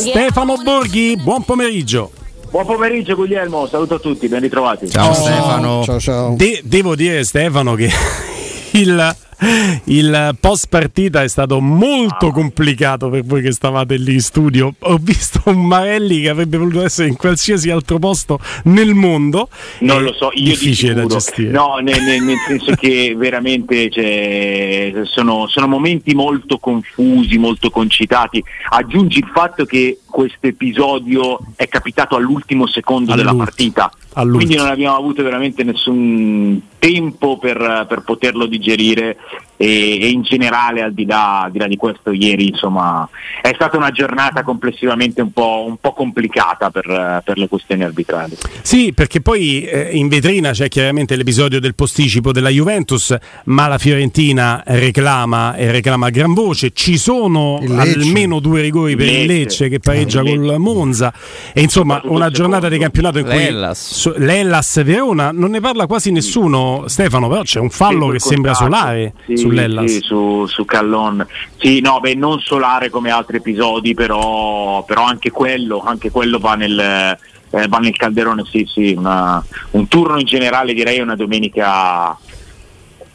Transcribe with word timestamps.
Stefano 0.00 0.56
Borghi, 0.62 1.16
buon 1.16 1.44
pomeriggio. 1.44 2.10
Buon 2.50 2.64
pomeriggio 2.64 3.14
Guglielmo, 3.14 3.66
saluto 3.66 3.96
a 3.96 3.98
tutti, 3.98 4.28
ben 4.28 4.40
ritrovati. 4.40 4.88
Ciao 4.88 5.12
Stefano. 5.12 5.82
Ciao 5.84 6.00
ciao. 6.00 6.34
De- 6.34 6.62
devo 6.64 6.94
dire 6.94 7.22
Stefano 7.24 7.74
che 7.74 7.90
il, 8.72 9.16
il 9.84 10.36
post 10.40 10.68
partita 10.68 11.22
è 11.22 11.28
stato 11.28 11.60
molto 11.60 12.30
complicato 12.30 13.10
per 13.10 13.22
voi 13.24 13.42
che 13.42 13.52
stavate 13.52 13.96
lì 13.96 14.14
in 14.14 14.20
studio. 14.20 14.74
Ho 14.80 14.96
visto 15.00 15.42
un 15.46 15.66
Marelli 15.66 16.22
che 16.22 16.28
avrebbe 16.28 16.56
voluto 16.56 16.82
essere 16.82 17.08
in 17.08 17.16
qualsiasi 17.16 17.70
altro 17.70 17.98
posto 17.98 18.38
nel 18.64 18.94
mondo. 18.94 19.48
Non 19.80 20.02
lo 20.02 20.12
so, 20.12 20.30
io 20.32 20.44
di 20.44 20.50
difficile 20.50 20.94
da 20.94 21.06
gestire. 21.06 21.50
No, 21.50 21.76
nel, 21.82 22.02
nel- 22.02 22.22
nel 22.22 22.38
senso 22.46 22.72
che 22.72 23.14
veramente 23.16 23.90
cioè, 23.90 25.02
sono, 25.04 25.46
sono 25.48 25.66
momenti 25.66 26.14
molto 26.14 26.58
confusi, 26.58 27.36
molto 27.36 27.70
concitati. 27.70 28.42
Aggiungi 28.70 29.18
il 29.18 29.30
fatto 29.32 29.64
che 29.64 30.00
questo 30.04 30.46
episodio 30.46 31.38
è 31.56 31.68
capitato 31.68 32.16
all'ultimo 32.16 32.66
secondo 32.66 33.14
della 33.14 33.30
All'ultimo. 33.30 33.44
partita. 33.44 33.92
All'ultimo. 34.14 34.36
Quindi 34.38 34.56
non 34.56 34.66
abbiamo 34.72 34.96
avuto 34.96 35.22
veramente 35.22 35.62
nessun 35.62 36.58
tempo 36.78 37.36
per, 37.36 37.84
per 37.86 38.00
poterlo 38.02 38.46
digerire 38.46 39.16
e, 39.56 39.98
e 40.00 40.08
in 40.08 40.22
generale 40.22 40.82
al 40.82 40.92
di, 40.92 41.06
là, 41.06 41.42
al 41.42 41.50
di 41.50 41.58
là 41.58 41.66
di 41.66 41.76
questo 41.76 42.12
ieri 42.12 42.48
insomma 42.48 43.08
è 43.42 43.52
stata 43.54 43.76
una 43.76 43.90
giornata 43.90 44.42
complessivamente 44.42 45.22
un 45.22 45.32
po', 45.32 45.64
un 45.66 45.76
po' 45.78 45.92
complicata 45.92 46.70
per, 46.70 47.22
per 47.24 47.38
le 47.38 47.48
questioni 47.48 47.84
arbitrali. 47.84 48.36
Sì, 48.62 48.92
perché 48.92 49.20
poi 49.20 49.62
eh, 49.62 49.90
in 49.92 50.08
vetrina 50.08 50.50
c'è 50.50 50.68
chiaramente 50.68 51.14
l'episodio 51.16 51.60
del 51.60 51.74
posticipo 51.74 52.32
della 52.32 52.48
Juventus, 52.48 53.14
ma 53.44 53.66
la 53.68 53.78
Fiorentina 53.78 54.62
reclama 54.66 55.54
e 55.54 55.70
reclama 55.70 56.06
a 56.06 56.10
gran 56.10 56.34
voce. 56.34 56.70
Ci 56.72 56.96
sono 56.98 57.58
Lecce. 57.60 57.98
almeno 57.98 58.40
due 58.40 58.60
rigori 58.62 58.96
per 58.96 59.06
il 59.06 59.12
Lecce. 59.26 59.34
Lecce 59.36 59.68
che 59.68 59.78
pareggia 59.80 60.20
Il 60.20 60.28
col 60.28 60.40
Lecce. 60.40 60.58
Monza. 60.58 61.12
E 61.52 61.60
insomma, 61.60 62.00
una 62.04 62.30
giornata 62.30 62.68
di 62.68 62.78
campionato 62.78 63.18
in 63.18 63.24
cui 63.24 63.34
L'Hellas. 63.36 63.92
su- 63.94 64.14
l'Hellas 64.16 64.82
Verona 64.82 65.30
non 65.32 65.50
ne 65.50 65.60
parla 65.60 65.86
quasi 65.86 66.10
nessuno, 66.10 66.84
Stefano, 66.86 67.28
però 67.28 67.42
c'è 67.42 67.60
un 67.60 67.70
fallo 67.70 68.06
Sì, 68.06 68.12
che 68.12 68.18
sembra 68.20 68.54
solare 68.54 69.14
Sì, 69.26 69.45
sull'Hellas. 69.48 69.90
sì, 69.90 70.00
su, 70.00 70.46
su 70.46 70.64
Callon. 70.64 71.26
Sì, 71.58 71.80
no, 71.80 72.00
beh, 72.00 72.14
non 72.14 72.38
solare 72.40 72.90
come 72.90 73.10
altri 73.10 73.38
episodi, 73.38 73.94
però, 73.94 74.84
però 74.84 75.04
anche 75.04 75.30
quello, 75.30 75.82
anche 75.84 76.10
quello 76.10 76.38
va 76.38 76.54
nel, 76.54 76.78
eh, 76.78 77.68
va 77.68 77.78
nel 77.78 77.96
calderone, 77.96 78.44
sì, 78.44 78.66
sì, 78.70 78.94
una- 78.96 79.42
un 79.72 79.88
turno 79.88 80.18
in 80.18 80.26
generale 80.26 80.74
direi 80.74 81.00
una 81.00 81.16
domenica 81.16 82.16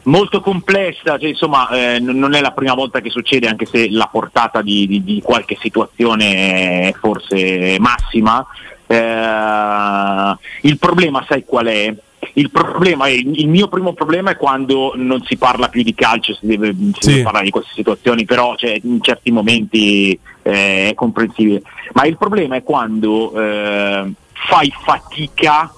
molto 0.04 0.40
complessa, 0.40 1.16
cioè, 1.18 1.28
insomma 1.28 1.68
eh, 1.68 2.00
non 2.00 2.34
è 2.34 2.40
la 2.40 2.50
prima 2.50 2.74
volta 2.74 3.00
che 3.00 3.10
succede, 3.10 3.46
anche 3.46 3.66
se 3.66 3.88
la 3.88 4.08
portata 4.10 4.60
di, 4.60 4.86
di- 4.88 5.04
di 5.04 5.20
qualche 5.22 5.56
situazione 5.60 6.88
è 6.88 6.94
forse 6.98 7.76
massima. 7.78 8.44
Eh, 8.86 10.36
il 10.62 10.78
problema, 10.78 11.24
sai 11.28 11.44
qual 11.44 11.66
è? 11.66 11.94
Il, 12.34 12.50
problema 12.50 13.06
è, 13.06 13.10
il 13.10 13.48
mio 13.48 13.68
primo 13.68 13.92
problema 13.92 14.30
è 14.30 14.36
quando 14.36 14.92
non 14.96 15.22
si 15.24 15.36
parla 15.36 15.68
più 15.68 15.82
di 15.82 15.94
calcio, 15.94 16.34
si 16.34 16.46
deve, 16.46 16.74
si 16.74 16.92
Sì. 16.98 17.10
deve 17.10 17.22
parlare 17.22 17.44
di 17.44 17.50
queste 17.50 17.72
situazioni, 17.74 18.24
però 18.24 18.56
cioè, 18.56 18.78
in 18.82 19.02
certi 19.02 19.30
momenti 19.30 20.18
eh, 20.42 20.88
è 20.88 20.94
comprensibile. 20.94 21.62
Ma 21.92 22.06
il 22.06 22.16
problema 22.16 22.56
è 22.56 22.62
quando 22.62 23.32
eh, 23.38 24.12
fai 24.32 24.72
fatica 24.82 25.72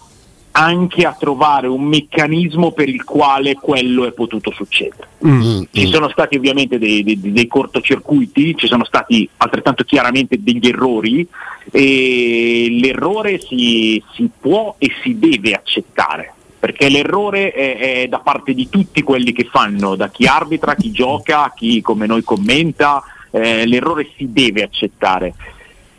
anche 0.56 1.04
a 1.04 1.16
trovare 1.18 1.66
un 1.66 1.82
meccanismo 1.82 2.70
per 2.70 2.88
il 2.88 3.02
quale 3.02 3.54
quello 3.54 4.06
è 4.06 4.12
potuto 4.12 4.52
succedere. 4.52 5.08
Mm. 5.26 5.62
Ci 5.72 5.88
sono 5.88 6.08
stati 6.10 6.36
ovviamente 6.36 6.78
dei, 6.78 7.02
dei- 7.02 7.18
dei 7.20 7.46
cortocircuiti, 7.48 8.54
ci 8.56 8.68
sono 8.68 8.84
stati 8.84 9.28
altrettanto 9.38 9.82
chiaramente 9.82 10.40
degli 10.40 10.68
errori 10.68 11.26
e 11.72 12.68
l'errore 12.70 13.40
si, 13.40 14.00
si 14.14 14.30
può 14.40 14.76
e 14.78 14.92
si 15.02 15.18
deve 15.18 15.54
accettare. 15.54 16.33
Perché 16.64 16.88
l'errore 16.88 17.52
è, 17.52 17.76
è 18.04 18.08
da 18.08 18.20
parte 18.20 18.54
di 18.54 18.70
tutti 18.70 19.02
quelli 19.02 19.32
che 19.34 19.44
fanno, 19.44 19.96
da 19.96 20.08
chi 20.08 20.24
arbitra, 20.24 20.74
chi 20.74 20.90
gioca, 20.92 21.52
chi 21.54 21.82
come 21.82 22.06
noi 22.06 22.22
commenta, 22.24 23.02
eh, 23.32 23.66
l'errore 23.66 24.08
si 24.16 24.32
deve 24.32 24.62
accettare. 24.62 25.34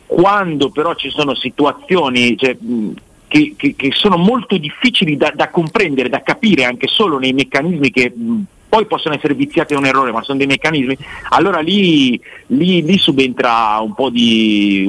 Quando 0.07 0.71
però 0.71 0.95
ci 0.95 1.11
sono 1.11 1.35
situazioni 1.35 2.35
cioè, 2.35 2.57
che, 3.27 3.53
che- 3.55 3.75
che 3.75 3.91
sono 3.91 4.17
molto 4.17 4.57
difficili 4.57 5.15
da, 5.17 5.31
da 5.35 5.51
comprendere, 5.51 6.09
da 6.09 6.23
capire 6.23 6.63
anche 6.63 6.87
solo 6.87 7.19
nei 7.19 7.33
meccanismi 7.33 7.91
che 7.91 8.11
poi 8.67 8.87
possono 8.87 9.13
essere 9.13 9.35
viziati 9.35 9.73
da 9.73 9.79
un 9.79 9.85
errore, 9.85 10.11
ma 10.11 10.23
sono 10.23 10.39
dei 10.39 10.47
meccanismi, 10.47 10.97
allora 11.29 11.59
lì, 11.59 12.19
lì- 12.47 12.81
lì 12.83 12.97
subentra 12.97 13.77
un 13.81 13.93
po, 13.93 14.09
di, 14.09 14.83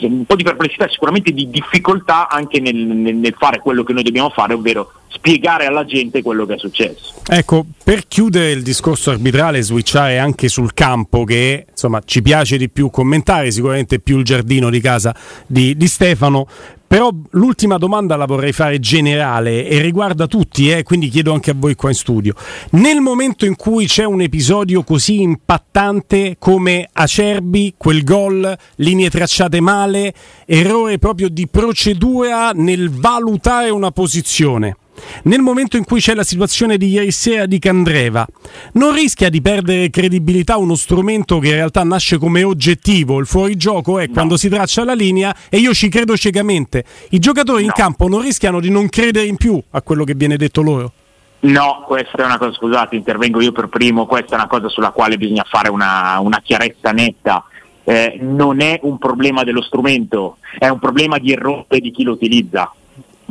un 0.00 0.24
po' 0.26 0.34
di 0.34 0.42
perplessità, 0.42 0.88
sicuramente 0.88 1.30
di 1.30 1.48
difficoltà 1.48 2.28
anche 2.28 2.58
nel, 2.58 2.74
nel- 2.74 3.14
nel 3.14 3.34
fare 3.38 3.60
quello 3.60 3.84
che 3.84 3.92
noi 3.92 4.02
dobbiamo 4.02 4.30
fare, 4.30 4.54
ovvero 4.54 4.90
spiegare 5.10 5.66
alla 5.66 5.84
gente 5.84 6.22
quello 6.22 6.46
che 6.46 6.54
è 6.54 6.58
successo. 6.58 7.14
Ecco, 7.26 7.66
per 7.84 8.06
chiudere 8.06 8.52
il 8.52 8.62
discorso 8.62 9.10
arbitrale 9.10 9.62
switchare 9.62 10.18
anche 10.18 10.48
sul 10.48 10.72
campo 10.74 11.24
che 11.24 11.66
insomma 11.68 12.00
ci 12.04 12.22
piace 12.22 12.56
di 12.56 12.68
più 12.68 12.90
commentare, 12.90 13.50
sicuramente 13.50 13.98
più 14.00 14.18
il 14.18 14.24
giardino 14.24 14.70
di 14.70 14.80
casa 14.80 15.14
di, 15.46 15.76
di 15.76 15.86
Stefano, 15.86 16.46
però 16.90 17.08
l'ultima 17.30 17.78
domanda 17.78 18.16
la 18.16 18.24
vorrei 18.24 18.50
fare 18.50 18.80
generale 18.80 19.64
e 19.68 19.80
riguarda 19.80 20.26
tutti, 20.26 20.72
eh, 20.72 20.82
quindi 20.82 21.08
chiedo 21.08 21.32
anche 21.32 21.52
a 21.52 21.54
voi 21.56 21.76
qua 21.76 21.90
in 21.90 21.94
studio. 21.94 22.34
Nel 22.70 23.00
momento 23.00 23.46
in 23.46 23.54
cui 23.54 23.86
c'è 23.86 24.02
un 24.02 24.22
episodio 24.22 24.82
così 24.82 25.20
impattante 25.20 26.34
come 26.40 26.88
Acerbi, 26.92 27.74
quel 27.76 28.02
gol, 28.02 28.58
linee 28.76 29.08
tracciate 29.08 29.60
male, 29.60 30.12
errore 30.44 30.98
proprio 30.98 31.28
di 31.28 31.46
procedura 31.46 32.50
nel 32.50 32.90
valutare 32.90 33.70
una 33.70 33.92
posizione. 33.92 34.76
Nel 35.24 35.40
momento 35.40 35.76
in 35.76 35.84
cui 35.84 36.00
c'è 36.00 36.14
la 36.14 36.24
situazione 36.24 36.76
di 36.76 36.88
ieri 36.88 37.10
sera 37.10 37.46
di 37.46 37.58
Candreva, 37.58 38.26
non 38.72 38.94
rischia 38.94 39.28
di 39.28 39.40
perdere 39.40 39.90
credibilità 39.90 40.56
uno 40.56 40.74
strumento 40.74 41.38
che 41.38 41.48
in 41.48 41.54
realtà 41.54 41.82
nasce 41.84 42.18
come 42.18 42.42
oggettivo? 42.42 43.18
Il 43.18 43.26
fuorigioco 43.26 43.98
è 43.98 44.08
quando 44.08 44.36
si 44.36 44.48
traccia 44.48 44.84
la 44.84 44.94
linea 44.94 45.34
e 45.48 45.58
io 45.58 45.72
ci 45.74 45.88
credo 45.88 46.16
ciecamente. 46.16 46.84
I 47.10 47.18
giocatori 47.18 47.62
in 47.62 47.68
No. 47.68 47.74
campo 47.76 48.08
non 48.08 48.20
rischiano 48.20 48.60
di 48.60 48.70
non 48.70 48.88
credere 48.88 49.26
in 49.26 49.36
più 49.36 49.60
a 49.70 49.82
quello 49.82 50.04
che 50.04 50.14
viene 50.14 50.36
detto 50.36 50.62
loro. 50.62 50.92
No, 51.40 51.84
questa 51.86 52.18
è 52.18 52.24
una 52.24 52.36
cosa, 52.36 52.52
scusate, 52.52 52.96
intervengo 52.96 53.40
io 53.40 53.52
per 53.52 53.68
primo, 53.68 54.04
questa 54.06 54.32
è 54.32 54.38
una 54.38 54.46
cosa 54.46 54.68
sulla 54.68 54.90
quale 54.90 55.16
bisogna 55.16 55.44
fare 55.48 55.70
una, 55.70 56.18
una 56.20 56.40
chiarezza 56.42 56.90
netta. 56.90 57.44
Eh, 57.82 58.18
non 58.20 58.60
è 58.60 58.78
un 58.82 58.98
problema 58.98 59.42
dello 59.42 59.62
strumento, 59.62 60.36
è 60.58 60.68
un 60.68 60.78
problema 60.78 61.18
di 61.18 61.32
errore 61.32 61.80
di 61.80 61.90
chi 61.90 62.02
lo 62.02 62.12
utilizza. 62.12 62.70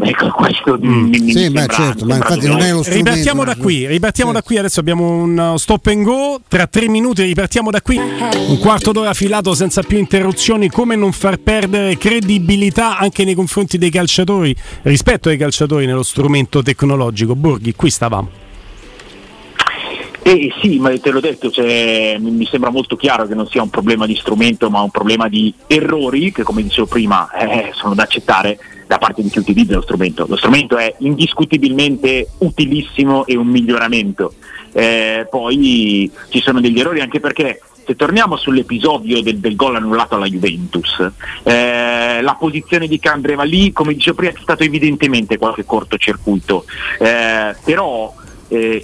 Ecco, 0.01 0.29
questo 0.31 0.77
mi, 0.79 0.87
mi- 0.87 1.19
mi 1.19 1.31
Sì, 1.33 1.49
ma 1.49 1.59
sembra- 1.59 1.75
certo, 1.75 2.05
ma 2.05 2.15
infatti 2.15 2.47
non 2.47 2.59
è 2.59 2.71
lo 2.71 2.81
strumento. 2.83 3.09
Ripartiamo 3.11 3.43
da 3.43 3.55
qui, 3.55 3.85
ripartiamo 3.87 4.31
da 4.31 4.41
qui, 4.41 4.57
adesso 4.57 4.79
abbiamo 4.79 5.09
un 5.09 5.37
uh, 5.37 5.57
stop 5.57 5.85
and 5.87 6.03
go, 6.03 6.39
tra 6.47 6.67
tre 6.67 6.87
minuti 6.87 7.23
ripartiamo 7.23 7.69
da 7.69 7.81
qui, 7.81 7.97
un 7.97 8.57
quarto 8.59 8.91
d'ora 8.91 9.13
filato 9.13 9.53
senza 9.53 9.81
più 9.83 9.97
interruzioni, 9.97 10.69
come 10.69 10.95
non 10.95 11.11
far 11.11 11.37
perdere 11.37 11.97
credibilità 11.97 12.97
anche 12.97 13.25
nei 13.25 13.33
confronti 13.35 13.77
dei 13.77 13.89
calciatori, 13.89 14.55
rispetto 14.83 15.29
ai 15.29 15.37
calciatori 15.37 15.85
nello 15.85 16.03
strumento 16.03 16.61
tecnologico. 16.63 17.35
Borghi, 17.35 17.73
qui 17.75 17.89
stavamo. 17.89 18.29
Eh, 20.21 20.53
sì, 20.61 20.77
ma 20.79 20.97
te 20.99 21.09
l'ho 21.09 21.19
detto, 21.21 21.49
cioè, 21.49 22.17
mi 22.19 22.29
mi 22.31 22.45
sembra 22.45 22.69
molto 22.69 22.95
chiaro 22.95 23.25
che 23.25 23.33
non 23.33 23.47
sia 23.47 23.61
un 23.63 23.69
problema 23.69 24.05
di 24.05 24.16
strumento, 24.16 24.69
ma 24.69 24.81
un 24.81 24.91
problema 24.91 25.27
di 25.27 25.51
errori 25.67 26.31
che, 26.31 26.43
come 26.43 26.61
dicevo 26.61 26.87
prima, 26.87 27.29
eh, 27.31 27.71
sono 27.73 27.95
da 27.95 28.03
accettare 28.03 28.59
da 28.89 28.97
parte 28.97 29.22
di 29.22 29.29
chi 29.29 29.38
utilizza 29.38 29.75
lo 29.75 29.83
strumento. 29.83 30.25
Lo 30.27 30.35
strumento 30.35 30.75
è 30.75 30.95
indiscutibilmente 30.97 32.27
utilissimo 32.39 33.27
e 33.27 33.38
un 33.38 33.45
miglioramento. 33.45 34.33
Eh, 34.72 35.27
poi 35.29 36.11
ci 36.29 36.41
sono 36.41 36.59
degli 36.59 36.79
errori 36.79 36.99
anche 36.99 37.19
perché 37.19 37.61
se 37.85 37.95
torniamo 37.95 38.35
sull'episodio 38.35 39.22
del, 39.22 39.38
del 39.38 39.55
gol 39.55 39.75
annullato 39.75 40.16
alla 40.16 40.25
Juventus, 40.25 41.07
eh, 41.43 42.19
la 42.19 42.35
posizione 42.40 42.87
di 42.87 42.97
Candreva 42.97 43.43
lì, 43.43 43.72
come 43.72 43.93
dicevo 43.93 44.16
prima, 44.16 44.31
è 44.31 44.41
stato 44.41 44.64
evidentemente 44.64 45.37
qualche 45.37 45.66
cortocircuito, 45.66 46.66
eh, 46.97 47.55
però 47.64 48.11
eh, 48.47 48.84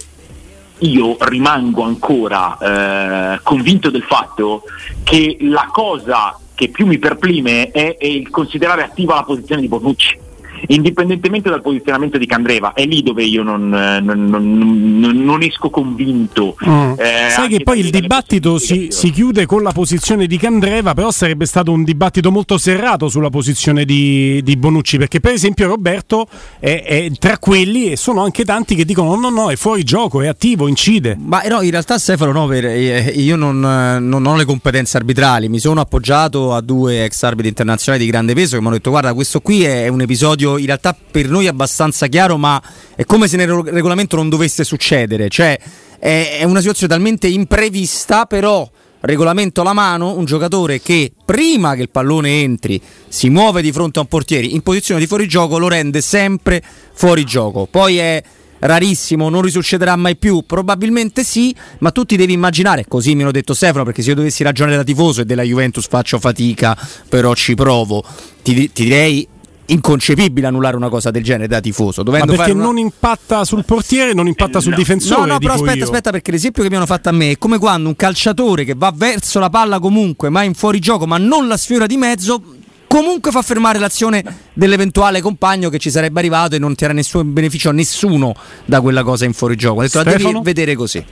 io 0.78 1.16
rimango 1.18 1.82
ancora 1.82 3.34
eh, 3.34 3.40
convinto 3.42 3.90
del 3.90 4.04
fatto 4.04 4.62
che 5.02 5.36
la 5.40 5.68
cosa 5.72 6.38
che 6.56 6.70
più 6.70 6.86
mi 6.86 6.98
perplime 6.98 7.70
è, 7.70 7.96
è 7.96 8.06
il 8.06 8.30
considerare 8.30 8.82
attiva 8.82 9.14
la 9.14 9.22
posizione 9.22 9.60
di 9.60 9.68
Bonucci 9.68 10.24
indipendentemente 10.68 11.50
dal 11.50 11.62
posizionamento 11.62 12.18
di 12.18 12.26
Candreva, 12.26 12.72
è 12.72 12.84
lì 12.84 13.02
dove 13.02 13.24
io 13.24 13.42
non, 13.42 13.68
non, 13.68 14.26
non, 14.26 14.98
non 14.98 15.42
esco 15.42 15.70
convinto. 15.70 16.56
Mm. 16.66 16.92
Eh, 16.96 17.30
Sai 17.30 17.48
che 17.48 17.62
poi 17.62 17.80
il 17.80 17.90
dibattito 17.90 18.58
si, 18.58 18.88
si, 18.90 19.10
chiude 19.10 19.46
con 19.46 19.62
la 19.62 19.72
posizione 19.72 20.26
di 20.26 20.36
Candreva, 20.38 20.94
però 20.94 21.10
sarebbe 21.10 21.46
stato 21.46 21.72
un 21.72 21.84
dibattito 21.84 22.30
molto 22.30 22.58
serrato 22.58 23.08
sulla 23.08 23.30
posizione 23.30 23.84
di, 23.84 24.40
di 24.42 24.56
Bonucci, 24.56 24.98
perché 24.98 25.20
per 25.20 25.32
esempio 25.32 25.66
Roberto 25.68 26.26
è, 26.58 26.82
è, 26.84 27.10
tra 27.18 27.38
quelli 27.38 27.90
e 27.92 27.96
sono 27.96 28.22
anche 28.22 28.44
tanti 28.44 28.74
che 28.74 28.84
dicono 28.84 29.14
no, 29.14 29.28
no, 29.28 29.42
no, 29.42 29.50
è 29.50 29.56
fuori 29.56 29.84
gioco, 29.84 30.22
è 30.22 30.26
attivo, 30.26 30.68
incide. 30.68 31.16
Ma 31.18 31.42
no, 31.48 31.62
in 31.62 31.70
realtà 31.70 31.98
Stefano, 31.98 32.32
no, 32.32 32.46
per, 32.46 32.66
eh, 32.66 33.12
io 33.16 33.36
non, 33.36 33.60
non 33.60 34.26
ho 34.26 34.36
le 34.36 34.44
competenze 34.44 34.96
arbitrali, 34.96 35.48
mi 35.48 35.58
sono 35.58 35.80
appoggiato 35.80 36.54
a 36.54 36.60
due 36.60 37.04
ex 37.04 37.22
arbitri 37.22 37.48
internazionali 37.48 38.04
di 38.04 38.10
grande 38.10 38.34
peso 38.34 38.56
che 38.56 38.60
mi 38.60 38.66
hanno 38.66 38.76
detto 38.76 38.90
guarda 38.90 39.14
questo 39.14 39.40
qui 39.40 39.64
è 39.64 39.88
un 39.88 40.00
episodio 40.00 40.45
in 40.46 40.66
realtà 40.66 40.96
per 41.10 41.28
noi 41.28 41.46
abbastanza 41.46 42.06
chiaro 42.06 42.36
ma 42.36 42.62
è 42.94 43.04
come 43.04 43.28
se 43.28 43.36
nel 43.36 43.48
regolamento 43.48 44.16
non 44.16 44.28
dovesse 44.28 44.64
succedere, 44.64 45.28
cioè 45.28 45.58
è, 45.98 46.42
una 46.44 46.60
situazione 46.60 46.92
talmente 46.92 47.26
imprevista 47.26 48.26
però 48.26 48.68
regolamento 49.00 49.60
alla 49.60 49.72
mano, 49.72 50.16
un 50.16 50.24
giocatore 50.24 50.80
che 50.80 51.12
prima 51.24 51.74
che 51.74 51.82
il 51.82 51.90
pallone 51.90 52.42
entri 52.42 52.80
si 53.08 53.28
muove 53.28 53.62
di 53.62 53.72
fronte 53.72 53.98
a 53.98 54.02
un 54.02 54.08
portiere 54.08 54.46
in 54.46 54.62
posizione 54.62 55.00
di 55.00 55.06
fuorigioco 55.06 55.58
lo 55.58 55.68
rende 55.68 56.00
sempre 56.00 56.62
fuori 56.92 57.24
gioco. 57.24 57.66
Poi 57.70 57.98
è 57.98 58.22
rarissimo, 58.58 59.28
non 59.28 59.42
risuccederà 59.42 59.96
mai 59.96 60.16
più? 60.16 60.42
Probabilmente 60.46 61.24
sì, 61.24 61.54
ma 61.80 61.90
tu 61.90 62.04
ti 62.04 62.16
devi 62.16 62.32
immaginare, 62.32 62.84
così 62.86 63.14
mi 63.14 63.22
hanno 63.22 63.30
detto 63.30 63.54
Stefano, 63.54 63.84
perché 63.84 64.02
se 64.02 64.10
io 64.10 64.16
dovessi 64.16 64.42
ragionare 64.42 64.76
da 64.76 64.84
tifoso 64.84 65.20
e 65.20 65.24
della 65.24 65.42
Juventus 65.42 65.86
faccio 65.86 66.18
fatica, 66.18 66.76
però 67.08 67.34
ci 67.34 67.54
provo, 67.54 68.04
ti, 68.42 68.72
ti 68.72 68.84
direi 68.84 69.26
inconcepibile 69.66 70.46
annullare 70.46 70.76
una 70.76 70.88
cosa 70.88 71.10
del 71.10 71.22
genere 71.22 71.48
da 71.48 71.60
tifoso. 71.60 72.02
Ma 72.02 72.24
perché 72.24 72.52
una... 72.52 72.64
non 72.64 72.78
impatta 72.78 73.44
sul 73.44 73.64
portiere, 73.64 74.12
non 74.12 74.26
impatta 74.26 74.60
sul 74.60 74.74
difensore. 74.74 75.20
No, 75.20 75.26
no, 75.34 75.38
però 75.38 75.54
aspetta, 75.54 75.76
io. 75.76 75.84
aspetta, 75.84 76.10
perché 76.10 76.30
l'esempio 76.30 76.62
che 76.62 76.68
mi 76.68 76.76
hanno 76.76 76.86
fatto 76.86 77.08
a 77.08 77.12
me 77.12 77.32
è 77.32 77.38
come 77.38 77.58
quando 77.58 77.88
un 77.88 77.96
calciatore 77.96 78.64
che 78.64 78.74
va 78.76 78.92
verso 78.94 79.38
la 79.38 79.50
palla 79.50 79.78
comunque, 79.78 80.28
ma 80.28 80.42
in 80.42 80.54
fuorigioco, 80.54 81.06
ma 81.06 81.18
non 81.18 81.46
la 81.48 81.56
sfiora 81.56 81.86
di 81.86 81.96
mezzo, 81.96 82.42
comunque 82.86 83.30
fa 83.30 83.42
fermare 83.42 83.78
l'azione 83.78 84.24
dell'eventuale 84.52 85.20
compagno 85.20 85.68
che 85.68 85.78
ci 85.78 85.90
sarebbe 85.90 86.18
arrivato 86.18 86.54
e 86.54 86.58
non 86.58 86.74
ti 86.74 86.84
era 86.84 86.92
nessun 86.92 87.32
beneficio 87.32 87.68
a 87.68 87.72
nessuno 87.72 88.34
da 88.64 88.80
quella 88.80 89.02
cosa 89.02 89.24
in 89.24 89.32
fuorigioco. 89.32 89.80
Ho 89.80 89.82
detto, 89.82 90.02
la 90.02 90.16
devi 90.16 90.38
vedere 90.42 90.74
così. 90.74 91.04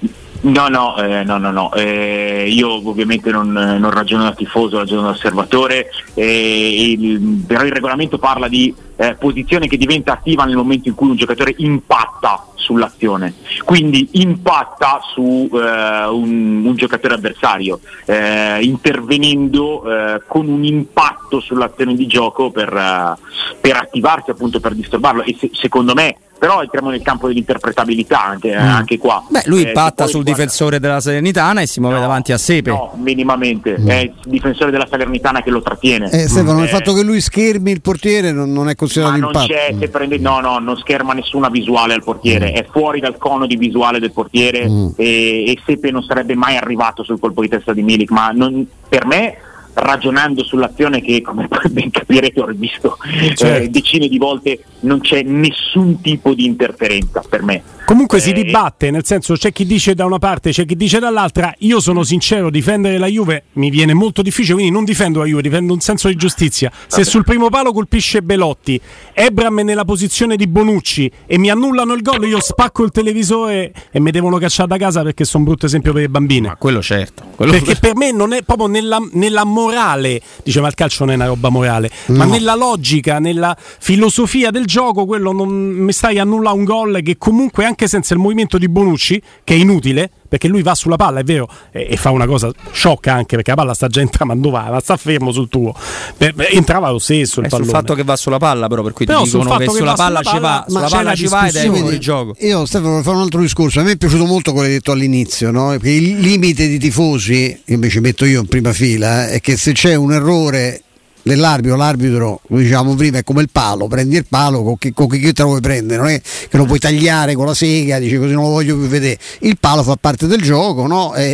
No, 0.45 0.69
no, 0.69 0.95
eh, 0.99 1.25
no, 1.25 1.39
no, 1.39 1.51
no. 1.51 1.73
Eh, 1.73 2.47
io 2.51 2.87
ovviamente 2.87 3.31
non, 3.31 3.51
non, 3.51 3.91
ragiono 3.91 4.25
da 4.25 4.35
tifoso, 4.35 4.77
ragiono 4.77 5.03
da 5.03 5.09
osservatore, 5.09 5.89
eh, 6.13 6.93
il, 6.93 7.45
però 7.47 7.65
il 7.65 7.73
regolamento 7.73 8.19
parla 8.19 8.47
di 8.47 8.75
eh, 8.97 9.15
posizione 9.15 9.69
che 9.69 9.79
diventa 9.79 10.13
attiva 10.13 10.45
nel 10.45 10.57
momento 10.57 10.89
in 10.89 10.95
cui 10.95 11.09
un 11.09 11.17
giocatore 11.17 11.55
impatta 11.57 12.49
sull'azione, 12.57 13.33
quindi 13.65 14.07
impatta 14.13 15.01
su 15.15 15.49
eh, 15.51 16.07
un, 16.09 16.63
un, 16.67 16.75
giocatore 16.77 17.15
avversario, 17.15 17.81
eh, 18.05 18.63
intervenendo 18.63 19.83
con 20.27 20.49
un 20.49 20.65
impatto 20.65 21.41
sull'azione 21.41 21.95
di 21.95 22.07
gioco 22.07 22.51
per, 22.51 23.17
per 23.61 23.77
attivarsi 23.77 24.31
appunto 24.31 24.61
per 24.61 24.75
disturbarlo. 24.75 25.23
E 25.23 25.37
se, 25.39 25.49
secondo 25.55 25.95
me 25.95 26.17
però 26.45 26.61
entriamo 26.61 26.91
nel 26.91 27.01
campo 27.01 27.27
dell'interpretabilità 27.27 28.23
anche, 28.23 28.55
mm. 28.55 28.59
anche 28.59 28.99
qua. 28.99 29.25
Beh, 29.27 29.45
lui 29.47 29.63
eh, 29.63 29.69
impatta 29.69 30.07
sul 30.07 30.23
difensore 30.23 30.79
della 30.79 31.01
Salernitana 31.01 31.63
e 31.63 31.67
si 31.67 31.81
muove 31.81 31.95
no, 31.95 32.03
davanti 32.03 32.33
a 32.33 32.37
Sepe. 32.37 32.69
No, 32.69 32.93
minimamente, 32.97 33.79
mm. 33.79 33.89
è 33.89 34.01
il 34.01 34.13
difensore 34.27 34.71
della 34.71 34.87
Salernitana 34.87 35.41
che 35.41 35.49
lo 35.49 35.63
trattiene. 35.63 36.11
Eh, 36.11 36.29
Stefano, 36.29 36.59
mm. 36.59 36.65
il 36.65 36.69
fatto 36.69 36.93
che 36.93 37.03
lui 37.03 37.23
schermi 37.23 37.71
il 37.71 37.81
portiere 37.81 38.31
non, 38.31 38.53
non 38.53 38.69
è 38.69 38.75
considerato 38.75 39.19
Ma 39.19 39.27
impatto. 39.27 39.47
Non 39.47 39.79
c'è, 39.79 39.89
prende, 39.89 40.19
no, 40.19 40.41
no, 40.41 40.59
non 40.59 40.77
scherma 40.77 41.15
nessuna 41.15 41.49
visuale 41.49 41.95
al 41.95 42.05
portiere, 42.05 42.51
mm. 42.51 42.55
è 42.57 42.67
fuori 42.71 43.01
dal 43.01 43.17
cono 43.17 43.47
di 43.47 43.57
visuale 43.57 43.99
del 43.99 44.13
portiere 44.13 44.69
mm. 44.69 44.89
e, 44.97 45.51
e 45.51 45.59
Sepe 45.65 45.91
non 45.91 46.03
sarebbe 46.03 46.35
mai 46.35 46.59
arrivato 46.59 47.03
sul 47.03 47.19
colpo 47.19 47.41
di 47.41 47.49
testa 47.49 47.73
di 47.73 47.83
Milik, 47.83 48.11
ma 48.11 48.33
non, 48.33 48.67
per 48.87 49.07
me 49.07 49.37
ragionando 49.75 50.45
sull'azione 50.45 51.01
che 51.01 51.21
come 51.21 51.49
ben 51.71 51.91
capirete 51.91 52.41
ho 52.41 52.47
rivisto 52.47 52.97
certo. 53.35 53.47
eh, 53.47 53.69
decine 53.69 54.09
di 54.09 54.19
volte 54.19 54.65
non 54.81 55.01
c'è 55.01 55.23
nessun 55.23 56.01
tipo 56.01 56.35
di 56.35 56.45
interferenza 56.45 57.23
per 57.29 57.43
me 57.43 57.63
Comunque 57.85 58.19
eh, 58.19 58.21
si 58.23 58.33
dibatte, 58.33 58.91
nel 58.91 59.05
senso 59.05 59.35
c'è 59.35 59.53
chi 59.53 59.67
dice 59.67 59.95
da 59.95 60.07
una 60.07 60.19
parte, 60.19 60.51
c'è 60.51 60.65
chi 60.65 60.75
dice 60.75 60.99
dall'altra. 60.99 61.55
Io 61.59 61.81
sono 61.81 62.03
sincero, 62.03 62.49
difendere 62.49 62.97
la 62.97 63.07
Juve 63.07 63.45
mi 63.55 63.69
viene 63.69 63.93
molto 63.93 64.23
difficile, 64.23 64.55
quindi 64.55 64.73
non 64.73 64.85
difendo 64.85 65.19
la 65.19 65.27
Juve, 65.27 65.43
difendo 65.43 65.73
un 65.73 65.81
senso 65.81 66.09
di 66.09 66.17
giustizia. 66.17 66.73
Se 66.87 67.05
sul 67.05 67.25
primo 67.25 67.51
palo 67.51 67.73
colpisce 67.73 68.23
Belotti, 68.23 68.81
Ebram 69.13 69.61
è 69.61 69.63
nella 69.63 69.85
posizione 69.85 70.37
di 70.37 70.47
Bonucci 70.47 71.11
e 71.27 71.37
mi 71.37 71.51
annullano 71.51 71.93
il 71.93 72.01
gol, 72.01 72.27
io 72.27 72.41
spacco 72.41 72.85
il 72.85 72.91
televisore 72.91 73.73
e 73.91 74.01
mi 74.01 74.11
devono 74.11 74.39
cacciare 74.39 74.69
da 74.69 74.79
casa 74.79 75.03
perché 75.03 75.25
sono 75.25 75.45
un 75.45 75.51
brutto 75.51 75.67
esempio 75.67 75.93
per 75.93 76.05
i 76.05 76.09
bambini. 76.09 76.47
Ma 76.47 76.57
quello 76.57 76.81
certo. 76.81 77.23
Quello 77.37 77.53
perché 77.53 77.77
per 77.81 77.97
me 77.97 78.13
non 78.13 78.33
è 78.33 78.43
proprio 78.43 78.67
nella, 78.67 78.99
nella 79.13 79.45
morale, 79.65 80.21
diceva 80.43 80.69
il 80.69 80.75
calcio 80.75 81.05
non 81.05 81.13
è 81.13 81.17
una 81.17 81.27
roba 81.27 81.49
morale, 81.49 81.91
no. 82.07 82.17
ma 82.17 82.25
nella 82.25 82.55
logica, 82.55 83.19
nella 83.19 83.57
filosofia 83.59 84.51
del 84.51 84.67
gioco, 84.67 85.07
quello 85.07 85.33
non 85.33 85.49
mi 85.49 85.93
stai 85.93 86.19
annullare 86.19 86.57
un 86.57 86.65
gol 86.65 87.01
che 87.03 87.17
comunque 87.17 87.65
anche 87.65 87.87
senza 87.89 88.15
il 88.15 88.21
movimento 88.21 88.59
di 88.59 88.69
Bonucci, 88.69 89.21
che 89.43 89.55
è 89.55 89.57
inutile, 89.57 90.11
perché 90.35 90.49
lui 90.49 90.63
va 90.63 90.75
sulla 90.75 90.97
palla, 90.97 91.21
è 91.21 91.23
vero, 91.23 91.49
e, 91.71 91.87
e 91.91 91.97
fa 91.97 92.11
una 92.11 92.27
cosa 92.27 92.51
sciocca 92.73 93.13
anche 93.13 93.37
perché 93.37 93.51
la 93.51 93.57
palla 93.57 93.73
sta 93.73 93.87
già 93.87 94.01
entrando, 94.01 94.51
ma 94.51 94.69
va, 94.69 94.81
sta 94.81 94.97
fermo 94.97 95.31
sul 95.31 95.49
tuo. 95.49 95.73
Per, 96.17 96.35
entrava 96.51 96.91
lo 96.91 96.99
stesso 96.99 97.39
il 97.39 97.47
è 97.47 97.49
pallone. 97.49 97.71
sul 97.71 97.79
fatto 97.79 97.95
che 97.95 98.03
va 98.03 98.17
sulla 98.17 98.39
palla, 98.39 98.67
però 98.67 98.83
per 98.83 98.93
cui 98.95 99.07
però 99.07 99.23
ti 99.23 99.31
dicono 99.31 99.57
che 99.59 99.69
sulla 99.69 99.95
palla 99.95 100.23
ci 100.23 100.39
va, 100.41 100.65
sulla 100.67 100.89
palla 100.89 101.15
ci 101.15 101.29
va 101.29 101.47
ed 101.47 101.55
è 101.55 101.67
fuori 101.71 102.01
gioco. 102.01 102.35
Io 102.41 102.67
Stefano 102.67 102.89
vorrei 102.89 103.05
fare 103.05 103.17
un 103.17 103.23
altro 103.23 103.41
discorso, 103.43 103.79
a 103.79 103.85
me 103.85 103.93
è 103.93 103.97
piaciuto 103.97 104.25
molto 104.25 104.51
quello 104.51 104.67
che 104.67 104.73
hai 104.73 104.79
detto 104.79 104.91
all'inizio, 104.91 105.53
no? 105.53 105.69
Perché 105.69 105.91
il 105.91 106.19
limite 106.19 106.67
di 106.67 106.79
tifosi, 106.79 107.63
invece 107.67 108.01
metto 108.01 108.25
io 108.25 108.41
in 108.41 108.49
prima 108.49 108.73
fila, 108.73 109.29
è 109.29 109.41
che 109.41 109.57
se 109.57 109.71
c'è 109.71 109.95
un 109.95 110.13
errore 110.15 110.83
dell'arbitro, 111.25 111.77
l'arbitro, 111.77 112.41
come 112.47 112.63
dicevamo 112.63 112.95
prima, 112.95 113.19
è 113.19 113.25
come 113.25 113.43
il 113.43 113.49
palo, 113.51 113.89
prendi 113.89 114.17
il 114.17 114.27
palo 114.29 114.63
con 114.63 114.79
chi, 114.79 114.93
con 114.93 115.09
chi 115.09 115.33
te 115.33 115.43
lo 115.43 115.49
vuoi 115.49 115.61
prendere, 115.61 116.01
non 116.01 116.11
è 116.11 116.21
che 116.21 116.57
lo 116.57 116.67
puoi 116.67 116.79
tagliare 116.79 117.35
con 117.35 117.47
la 117.47 117.55
sega, 117.55 117.99
dici 117.99 118.17
così 118.17 118.35
non 118.35 118.45
lo 118.45 118.51
voglio 118.51 118.77
più 118.77 118.87
vedere. 118.87 119.19
Il 119.41 119.59
palo 119.59 119.83
fa 119.83 119.97
parte 119.97 120.27
del 120.27 120.43
gioco, 120.43 120.87
no? 120.87 121.15
e, 121.15 121.25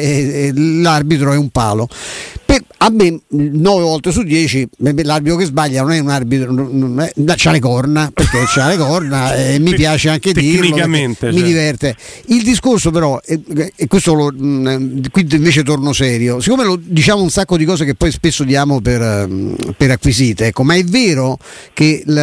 e, 0.47 0.53
l'arbitro 0.55 1.33
è 1.33 1.37
un 1.37 1.51
palo. 1.51 1.89
A 2.83 2.89
me 2.91 3.21
9 3.29 3.83
volte 3.83 4.11
su 4.11 4.23
10 4.23 4.69
l'arbitro 5.03 5.37
che 5.37 5.45
sbaglia 5.45 5.83
non 5.83 5.93
è 5.93 5.99
un 5.99 6.09
arbitro, 6.09 6.51
non 6.51 6.99
è, 7.01 7.13
c'ha 7.37 7.51
le 7.51 7.61
corna, 7.61 8.11
perché 8.13 8.45
c'ha 8.47 8.69
le 8.69 8.79
corna 8.79 9.35
e 9.37 9.59
mi 9.59 9.75
piace 9.75 10.09
anche 10.09 10.33
dirlo, 10.33 10.77
cioè. 10.77 10.87
mi 10.87 11.43
diverte. 11.43 11.95
Il 12.27 12.43
discorso 12.43 12.91
però, 12.91 13.21
e, 13.25 13.43
questo 13.87 14.15
lo, 14.15 14.33
qui 14.33 15.29
invece 15.31 15.63
torno 15.63 15.93
serio, 15.93 16.41
siccome 16.41 16.65
lo, 16.65 16.79
diciamo 16.81 17.21
un 17.21 17.29
sacco 17.29 17.59
di 17.59 17.67
cose 17.67 17.85
che 17.85 17.95
poi 17.95 18.11
spesso 18.11 18.45
diamo 18.45 18.81
per, 18.81 19.29
per 19.77 19.91
acquisite, 19.91 20.47
ecco, 20.47 20.63
ma 20.63 20.75
è 20.75 20.85
vero 20.85 21.39
che 21.75 22.03
l, 22.07 22.17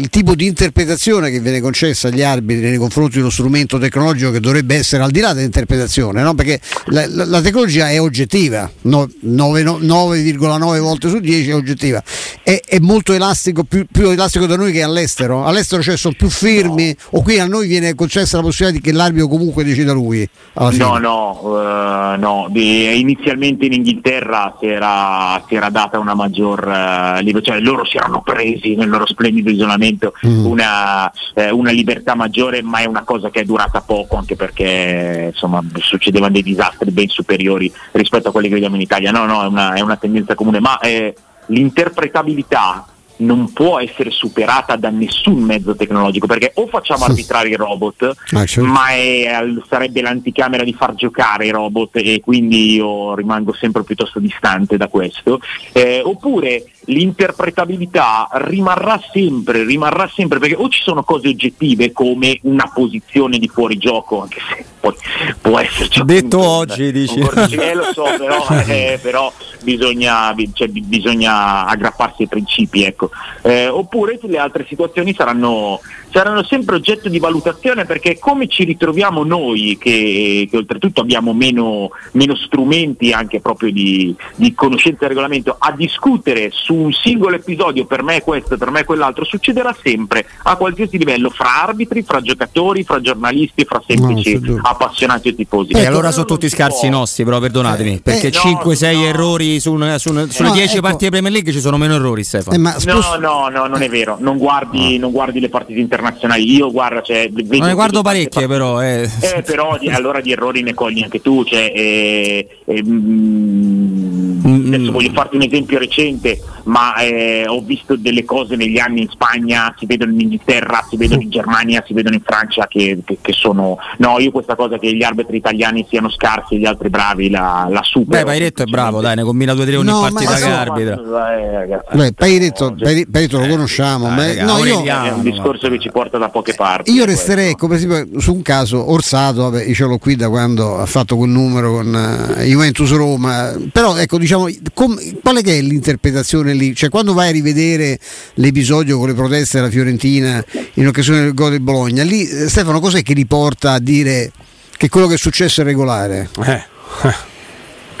il 0.00 0.08
tipo 0.10 0.34
di 0.34 0.46
interpretazione 0.46 1.30
che 1.30 1.40
viene 1.40 1.60
concessa 1.60 2.08
agli 2.08 2.22
arbitri 2.22 2.68
nei 2.68 2.78
confronti 2.78 3.14
di 3.14 3.20
uno 3.20 3.30
strumento 3.30 3.78
tecnologico 3.78 4.30
che 4.30 4.40
dovrebbe 4.40 4.74
essere 4.74 5.02
al 5.02 5.10
di 5.10 5.20
là 5.20 5.32
dell'interpretazione, 5.32 6.22
no? 6.22 6.34
perché 6.34 6.60
la, 6.86 7.06
la, 7.08 7.24
la, 7.24 7.40
tecnologia 7.40 7.90
è 7.90 8.00
oggettiva, 8.00 8.70
no, 8.82 9.08
9, 9.20 9.62
9,9 10.10 10.80
volte 10.80 11.08
su 11.08 11.18
10 11.18 11.50
è 11.50 11.54
oggettiva, 11.54 12.02
è, 12.42 12.60
è 12.64 12.78
molto 12.78 13.12
elastico, 13.12 13.64
più, 13.64 13.86
più, 13.90 14.10
elastico 14.10 14.46
da 14.46 14.56
noi 14.56 14.72
che 14.72 14.82
all'estero, 14.82 15.44
all'estero 15.44 15.82
cioè 15.82 15.96
sono 15.96 16.14
più 16.16 16.28
fermi 16.28 16.88
no. 16.88 17.18
o 17.18 17.22
qui 17.22 17.38
a 17.38 17.46
noi 17.46 17.66
viene 17.68 17.94
concessa 17.94 18.36
la 18.36 18.42
possibilità 18.42 18.80
che 18.82 18.92
l'arbitro 18.92 19.28
comunque 19.28 19.64
decida 19.64 19.92
lui. 19.92 20.28
No, 20.54 20.98
no, 20.98 21.40
uh, 21.42 22.18
no. 22.18 22.50
inizialmente 22.52 23.66
in 23.66 23.72
Inghilterra 23.72 24.56
si 24.60 24.66
era, 24.66 25.42
si 25.48 25.54
era 25.54 25.70
data 25.70 25.98
una 25.98 26.14
maggior... 26.14 27.20
Uh, 27.20 27.40
cioè 27.40 27.60
loro 27.60 27.84
si 27.84 27.96
erano 27.96 28.22
presi 28.22 28.74
nel 28.74 28.88
loro 28.88 29.06
splendido 29.06 29.50
isolamento 29.50 30.12
mm. 30.26 30.44
una, 30.44 31.10
eh, 31.34 31.50
una, 31.50 31.70
libertà 31.70 32.14
maggiore, 32.14 32.62
ma 32.62 32.78
è 32.78 32.86
una 32.86 33.02
cosa 33.02 33.30
che 33.30 33.40
è 33.40 33.44
durata 33.44 33.80
poco 33.80 34.16
anche 34.16 34.36
perché 34.36 35.30
insomma 35.32 35.62
succedevano 35.78 36.32
dei 36.32 36.42
disastri 36.42 36.90
ben 36.90 37.08
superiori 37.08 37.72
rispetto 37.92 38.28
a 38.28 38.32
quelli 38.32 38.48
che 38.48 38.54
vediamo 38.54 38.76
in 38.76 38.82
Italia. 38.82 39.10
No, 39.10 39.24
no, 39.24 39.42
è 39.42 39.46
una, 39.46 39.72
è 39.74 39.80
una 39.80 39.91
tendenza 39.96 40.34
comune, 40.34 40.60
ma 40.60 40.78
eh, 40.80 41.14
l'interpretabilità 41.46 42.86
non 43.22 43.52
può 43.52 43.78
essere 43.78 44.10
superata 44.10 44.76
da 44.76 44.90
nessun 44.90 45.42
mezzo 45.42 45.74
tecnologico 45.74 46.26
perché 46.26 46.52
o 46.54 46.66
facciamo 46.66 47.04
arbitrare 47.04 47.48
i 47.48 47.56
robot 47.56 48.14
ah, 48.32 48.44
certo. 48.44 48.68
ma 48.68 48.88
è, 48.90 49.42
sarebbe 49.68 50.02
l'anticamera 50.02 50.64
di 50.64 50.72
far 50.72 50.94
giocare 50.94 51.46
i 51.46 51.50
robot 51.50 51.96
e 51.96 52.20
quindi 52.22 52.74
io 52.74 53.14
rimango 53.14 53.52
sempre 53.52 53.82
piuttosto 53.84 54.18
distante 54.18 54.76
da 54.76 54.88
questo 54.88 55.40
eh, 55.72 56.02
oppure 56.04 56.64
l'interpretabilità 56.86 58.28
rimarrà 58.32 59.00
sempre, 59.12 59.64
rimarrà 59.64 60.10
sempre, 60.12 60.38
perché 60.38 60.54
o 60.56 60.68
ci 60.68 60.80
sono 60.82 61.04
cose 61.04 61.28
oggettive 61.28 61.92
come 61.92 62.38
una 62.42 62.70
posizione 62.72 63.38
di 63.38 63.48
fuorigioco, 63.48 64.22
anche 64.22 64.40
se 64.48 64.64
poi 64.80 64.94
può 65.40 65.58
esserci. 65.58 66.02
Detto 66.04 66.40
oggi, 66.40 66.86
un, 66.86 66.92
dici. 66.92 67.20
Un 67.20 67.48
eh, 67.50 67.74
lo 67.74 67.92
so, 67.92 68.04
però, 68.18 68.46
eh, 68.66 68.98
però 69.00 69.32
bisogna, 69.62 70.34
cioè, 70.54 70.68
bisogna, 70.68 71.66
aggrapparsi 71.66 72.22
ai 72.22 72.28
principi, 72.28 72.84
ecco. 72.84 73.10
Eh, 73.42 73.68
oppure 73.68 74.18
le 74.22 74.38
altre 74.38 74.64
situazioni 74.68 75.14
saranno, 75.14 75.80
saranno, 76.10 76.44
sempre 76.44 76.76
oggetto 76.76 77.08
di 77.08 77.18
valutazione 77.18 77.84
perché 77.84 78.18
come 78.18 78.46
ci 78.46 78.64
ritroviamo 78.64 79.24
noi 79.24 79.76
che, 79.80 80.46
che 80.50 80.56
oltretutto 80.56 81.00
abbiamo 81.00 81.32
meno, 81.32 81.90
meno, 82.12 82.36
strumenti 82.36 83.12
anche 83.12 83.40
proprio 83.40 83.72
di, 83.72 84.14
di 84.36 84.54
conoscenza 84.54 85.00
del 85.00 85.08
regolamento 85.10 85.56
a 85.58 85.72
discutere 85.72 86.50
su 86.52 86.74
un 86.74 86.92
singolo 86.92 87.36
episodio 87.36 87.84
per 87.84 88.02
me 88.02 88.20
questo, 88.22 88.56
per 88.56 88.70
me 88.70 88.84
quell'altro, 88.84 89.24
succederà 89.24 89.74
sempre 89.82 90.26
a 90.44 90.56
qualsiasi 90.56 90.98
livello, 90.98 91.30
fra 91.30 91.62
arbitri, 91.62 92.02
fra 92.02 92.20
giocatori, 92.20 92.84
fra 92.84 93.00
giornalisti, 93.00 93.64
fra 93.64 93.82
semplici 93.86 94.38
no, 94.40 94.60
appassionati 94.62 95.28
e 95.28 95.34
tifosi. 95.34 95.72
E 95.72 95.80
eh, 95.80 95.86
allora 95.86 96.10
sono 96.10 96.24
tutti 96.24 96.48
scarsi 96.48 96.88
può... 96.88 96.98
nostri, 96.98 97.24
però 97.24 97.40
perdonatemi, 97.40 97.94
eh, 97.94 98.00
perché 98.00 98.28
eh, 98.28 98.30
5-6 98.30 98.94
no, 98.94 99.04
errori 99.04 99.60
su 99.60 99.72
su 99.98 100.28
sulle 100.28 100.50
10 100.50 100.72
ecco. 100.72 100.80
partite 100.80 101.10
Premier 101.10 101.32
League 101.32 101.52
ci 101.52 101.60
sono 101.60 101.76
meno 101.76 101.94
errori, 101.94 102.24
Stefano. 102.24 102.56
Eh, 102.56 102.70
spost- 102.78 102.91
no, 102.92 103.16
no, 103.16 103.48
no, 103.48 103.66
non 103.66 103.82
è 103.82 103.88
vero, 103.88 104.16
non 104.20 104.38
guardi, 104.38 104.98
non 104.98 105.10
guardi 105.10 105.40
le 105.40 105.48
partite 105.48 105.80
internazionali, 105.80 106.50
io 106.50 106.70
guardo, 106.70 107.02
cioè, 107.02 107.28
non 107.32 107.66
ne 107.66 107.74
guardo 107.74 108.02
parecchie 108.02 108.46
però. 108.46 108.82
Eh. 108.82 109.08
eh 109.20 109.42
però 109.42 109.78
di, 109.78 109.88
allora 109.88 110.20
di 110.20 110.32
errori 110.32 110.62
ne 110.62 110.74
cogli 110.74 111.02
anche 111.02 111.20
tu, 111.20 111.44
cioè, 111.44 111.72
eh, 111.74 112.48
eh, 112.64 112.82
mm, 112.84 114.40
mm, 114.72 114.80
adesso 114.80 114.92
voglio 114.92 115.12
farti 115.12 115.36
un 115.36 115.42
esempio 115.42 115.78
recente, 115.78 116.40
ma 116.64 116.96
eh, 116.96 117.44
ho 117.46 117.60
visto 117.62 117.96
delle 117.96 118.24
cose 118.24 118.56
negli 118.56 118.78
anni 118.78 119.02
in 119.02 119.08
Spagna, 119.08 119.74
si 119.78 119.86
vedono 119.86 120.12
in 120.12 120.20
Inghilterra, 120.20 120.84
si 120.88 120.96
vedono 120.96 121.22
in 121.22 121.30
Germania, 121.30 121.82
si 121.86 121.92
vedono 121.92 122.14
in 122.14 122.22
Francia 122.22 122.66
che, 122.66 122.98
che, 123.04 123.18
che 123.20 123.32
sono... 123.32 123.78
No, 123.98 124.18
io 124.18 124.30
questa 124.30 124.54
cosa 124.54 124.78
che 124.78 124.94
gli 124.94 125.02
arbitri 125.02 125.36
italiani 125.36 125.86
siano 125.88 126.10
scarsi 126.10 126.54
e 126.54 126.58
gli 126.58 126.66
altri 126.66 126.88
bravi 126.88 127.30
la, 127.30 127.66
la 127.70 127.82
supero. 127.82 128.18
Beh, 128.18 128.24
Pairetto 128.24 128.62
è 128.62 128.66
bravo, 128.66 129.00
dai, 129.00 129.16
ne 129.16 129.22
combina 129.22 129.54
due 129.54 129.64
o 129.64 129.66
tre 129.66 129.76
ogni 129.76 129.90
no, 129.90 130.00
partita 130.00 130.34
che 130.34 130.44
arbitra. 130.44 131.82
Beh, 131.92 132.12
Pairetto, 132.12 132.74
Pairetto 132.74 133.38
lo 133.38 133.46
conosciamo, 133.46 134.08
ma 134.08 134.28
eh, 134.28 134.42
no, 134.42 134.64
io, 134.64 134.82
è 134.82 135.10
un 135.10 135.22
discorso 135.22 135.68
che 135.68 135.78
ci 135.78 135.90
porta 135.90 136.18
da 136.18 136.28
poche 136.28 136.54
parti. 136.54 136.92
Io 136.92 137.04
resterei 137.04 137.54
come 137.54 137.78
su 137.78 138.32
un 138.32 138.42
caso 138.42 138.90
Orsato, 138.90 139.42
vabbè, 139.42 139.64
io 139.64 139.74
ce 139.74 139.84
l'ho 139.84 139.98
qui 139.98 140.16
da 140.16 140.28
quando 140.28 140.78
ha 140.78 140.86
fatto 140.86 141.16
quel 141.16 141.30
numero 141.30 141.72
con 141.72 142.34
uh, 142.36 142.40
Juventus 142.42 142.92
Roma, 142.92 143.52
però 143.72 143.96
ecco, 143.96 144.18
diciamo, 144.18 144.48
com, 144.72 144.98
qual 145.20 145.36
è, 145.36 145.42
che 145.42 145.58
è 145.58 145.60
l'interpretazione 145.60 146.54
lì? 146.54 146.74
Cioè, 146.74 146.88
quando 146.88 147.12
vai 147.12 147.28
a 147.28 147.32
rivedere 147.32 147.98
l'episodio 148.34 148.98
con 148.98 149.08
le 149.08 149.14
proteste 149.14 149.58
della 149.58 149.70
Fiorentina 149.70 150.44
in 150.74 150.86
occasione 150.86 151.22
del 151.22 151.34
gol 151.34 151.50
del 151.50 151.60
Bologna, 151.60 152.02
lì 152.02 152.26
eh, 152.26 152.48
Stefano 152.48 152.80
cos'è 152.80 153.02
che 153.02 153.14
riporta 153.14 153.72
a 153.72 153.78
dire 153.78 154.32
che 154.76 154.88
quello 154.88 155.06
che 155.06 155.14
è 155.14 155.18
successo 155.18 155.60
è 155.60 155.64
regolare? 155.64 156.30
Eh. 156.44 156.70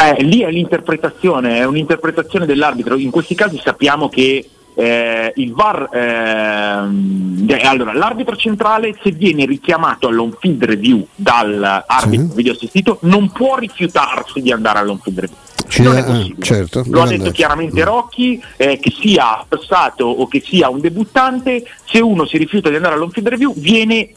Eh, 0.02 0.20
lì 0.24 0.40
è 0.40 0.50
l'interpretazione, 0.50 1.58
è 1.58 1.64
un'interpretazione 1.64 2.44
dell'arbitro. 2.44 2.96
In 2.96 3.12
questi 3.12 3.36
casi 3.36 3.60
sappiamo 3.62 4.08
che 4.08 4.44
eh, 4.74 5.32
il 5.36 5.52
VAR, 5.52 5.88
eh, 5.92 7.66
allora, 7.66 7.92
l'arbitro 7.92 8.34
centrale 8.36 8.96
se 9.02 9.10
viene 9.10 9.44
richiamato 9.44 10.08
all'on 10.08 10.34
field 10.40 10.64
review 10.64 11.06
dall'arbitro 11.14 12.28
sì. 12.28 12.34
video 12.34 12.52
assistito 12.52 12.98
non 13.02 13.30
può 13.30 13.56
rifiutarsi 13.56 14.40
di 14.40 14.50
andare 14.50 14.78
all'on 14.80 14.98
field 14.98 15.20
review. 15.20 15.36
Ci 15.72 15.80
non 15.80 15.96
è 15.96 16.04
possibile. 16.04 16.44
Certo, 16.44 16.82
Lo 16.88 17.00
ha 17.00 17.04
detto 17.04 17.14
andare. 17.14 17.32
chiaramente 17.32 17.82
Rocchi, 17.82 18.42
eh, 18.58 18.78
che 18.78 18.92
sia 19.00 19.42
passato 19.48 20.04
o 20.04 20.28
che 20.28 20.42
sia 20.44 20.68
un 20.68 20.80
debuttante, 20.80 21.64
se 21.86 21.98
uno 21.98 22.26
si 22.26 22.36
rifiuta 22.36 22.68
di 22.68 22.76
andare 22.76 22.94
all'on 22.94 23.10
field 23.10 23.28
review 23.28 23.54
viene 23.56 24.10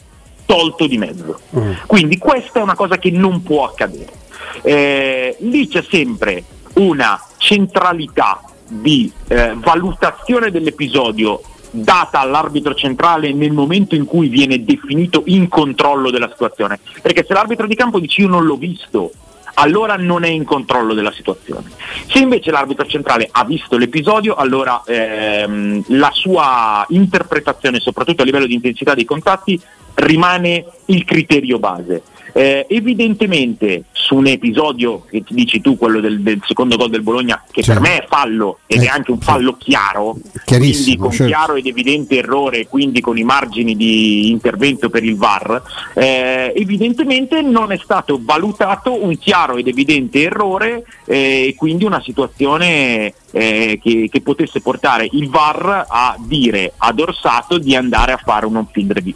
tolto 0.44 0.86
di 0.86 0.98
mezzo. 0.98 1.40
Mm. 1.56 1.72
Quindi 1.86 2.18
questa 2.18 2.60
è 2.60 2.62
una 2.62 2.74
cosa 2.74 2.98
che 2.98 3.10
non 3.10 3.42
può 3.42 3.64
accadere. 3.64 4.12
Eh, 4.60 5.34
lì 5.40 5.66
c'è 5.66 5.82
sempre 5.88 6.44
una 6.74 7.18
centralità 7.38 8.42
di 8.68 9.10
eh, 9.28 9.54
valutazione 9.56 10.50
dell'episodio 10.50 11.40
data 11.70 12.20
all'arbitro 12.20 12.74
centrale 12.74 13.32
nel 13.32 13.52
momento 13.52 13.94
in 13.94 14.04
cui 14.04 14.28
viene 14.28 14.62
definito 14.62 15.22
in 15.24 15.48
controllo 15.48 16.10
della 16.10 16.28
situazione. 16.30 16.80
Perché 17.00 17.24
se 17.26 17.32
l'arbitro 17.32 17.66
di 17.66 17.74
campo 17.74 17.98
dice 17.98 18.20
io 18.20 18.28
non 18.28 18.44
l'ho 18.44 18.56
visto, 18.56 19.10
allora 19.58 19.96
non 19.96 20.24
è 20.24 20.28
in 20.28 20.44
controllo 20.44 20.94
della 20.94 21.12
situazione. 21.12 21.70
Se 22.08 22.18
invece 22.18 22.50
l'arbitro 22.50 22.86
centrale 22.86 23.28
ha 23.30 23.44
visto 23.44 23.76
l'episodio, 23.76 24.34
allora 24.34 24.82
ehm, 24.86 25.84
la 25.88 26.10
sua 26.12 26.84
interpretazione, 26.90 27.80
soprattutto 27.80 28.22
a 28.22 28.24
livello 28.24 28.46
di 28.46 28.54
intensità 28.54 28.94
dei 28.94 29.04
contatti, 29.04 29.60
rimane 29.96 30.64
il 30.86 31.04
criterio 31.04 31.58
base. 31.58 32.02
Eh, 32.32 32.66
evidentemente 32.68 33.84
su 33.92 34.14
un 34.14 34.26
episodio 34.26 35.04
che 35.08 35.24
ti 35.24 35.34
dici 35.34 35.60
tu, 35.62 35.76
quello 35.78 36.00
del, 36.00 36.20
del 36.20 36.40
secondo 36.46 36.76
gol 36.76 36.90
del 36.90 37.02
Bologna, 37.02 37.42
che 37.50 37.62
certo. 37.62 37.80
per 37.80 37.90
me 37.90 37.98
è 37.98 38.06
fallo 38.06 38.58
ed 38.66 38.82
eh, 38.82 38.84
è 38.84 38.88
anche 38.88 39.10
un 39.10 39.20
fallo 39.20 39.56
chiaro, 39.56 40.16
quindi 40.44 40.96
con 40.96 41.10
certo. 41.10 41.26
chiaro 41.26 41.54
ed 41.54 41.66
evidente 41.66 42.18
errore, 42.18 42.66
quindi 42.68 43.00
con 43.00 43.16
i 43.16 43.24
margini 43.24 43.74
di 43.74 44.30
intervento 44.30 44.90
per 44.90 45.02
il 45.02 45.16
VAR, 45.16 45.62
eh, 45.94 46.52
evidentemente 46.54 47.40
non 47.40 47.72
è 47.72 47.78
stato 47.82 48.20
valutato 48.22 49.02
un 49.02 49.16
chiaro 49.18 49.56
ed 49.56 49.66
evidente 49.66 50.22
errore 50.22 50.84
eh, 51.06 51.46
e 51.48 51.54
quindi 51.56 51.84
una 51.84 52.02
situazione 52.02 53.14
eh, 53.32 53.80
che, 53.82 54.08
che, 54.10 54.20
potesse 54.20 54.60
portare 54.60 55.08
il 55.10 55.28
VAR 55.28 55.86
a 55.88 56.16
dire 56.18 56.74
ad 56.76 57.00
Orsato 57.00 57.58
di 57.58 57.74
andare 57.74 58.12
a 58.12 58.20
fare 58.22 58.46
un 58.46 58.56
on-field 58.56 58.92
review. 58.92 59.14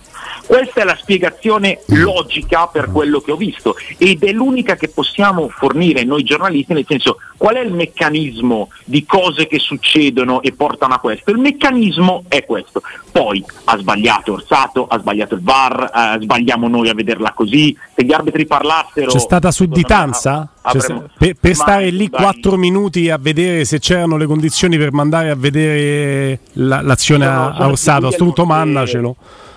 Questa 0.70 0.88
è 0.88 0.94
la 0.94 1.00
spiegazione 1.00 1.80
logica 1.86 2.68
per 2.68 2.92
quello 2.92 3.20
che 3.20 3.32
ho 3.32 3.36
visto 3.36 3.74
ed 3.98 4.22
è 4.22 4.30
l'unica 4.30 4.76
che 4.76 4.88
possiamo 4.88 5.48
fornire 5.48 6.04
noi 6.04 6.22
giornalisti, 6.22 6.74
nel 6.74 6.84
senso 6.86 7.16
qual 7.36 7.56
è 7.56 7.60
il 7.60 7.72
meccanismo 7.72 8.68
di 8.84 9.04
cose 9.04 9.48
che 9.48 9.58
succedono 9.58 10.42
e 10.42 10.52
portano 10.52 10.94
a 10.94 10.98
questo? 10.98 11.32
Il 11.32 11.38
meccanismo 11.38 12.22
è 12.28 12.44
questo. 12.44 12.82
Poi 13.10 13.44
ha 13.64 13.76
sbagliato 13.78 14.34
Orsato, 14.34 14.86
ha 14.86 14.96
sbagliato 15.00 15.34
il 15.34 15.42
VAR, 15.42 15.90
eh, 15.92 16.22
sbagliamo 16.22 16.68
noi 16.68 16.88
a 16.88 16.94
vederla 16.94 17.32
così, 17.32 17.76
se 17.92 18.04
gli 18.04 18.12
arbitri 18.12 18.46
parlassero... 18.46 19.10
C'è 19.10 19.18
stata 19.18 19.50
sudditanza? 19.50 20.52
Cioè, 20.70 21.02
per, 21.18 21.34
per 21.40 21.54
stare 21.56 21.90
lì 21.90 22.08
quattro 22.08 22.56
minuti 22.56 23.10
a 23.10 23.18
vedere 23.18 23.64
se 23.64 23.80
c'erano 23.80 24.16
le 24.16 24.26
condizioni 24.26 24.78
per 24.78 24.92
mandare 24.92 25.30
a 25.30 25.34
vedere 25.34 26.40
la, 26.52 26.80
l'azione 26.80 27.24
no, 27.24 27.32
no, 27.32 27.54
a 27.56 27.66
Orsato, 27.66 28.04
a 28.04 28.08
questo 28.08 28.24
punto 28.24 28.44
mandacelo. 28.44 29.16
Perdi 29.18 29.49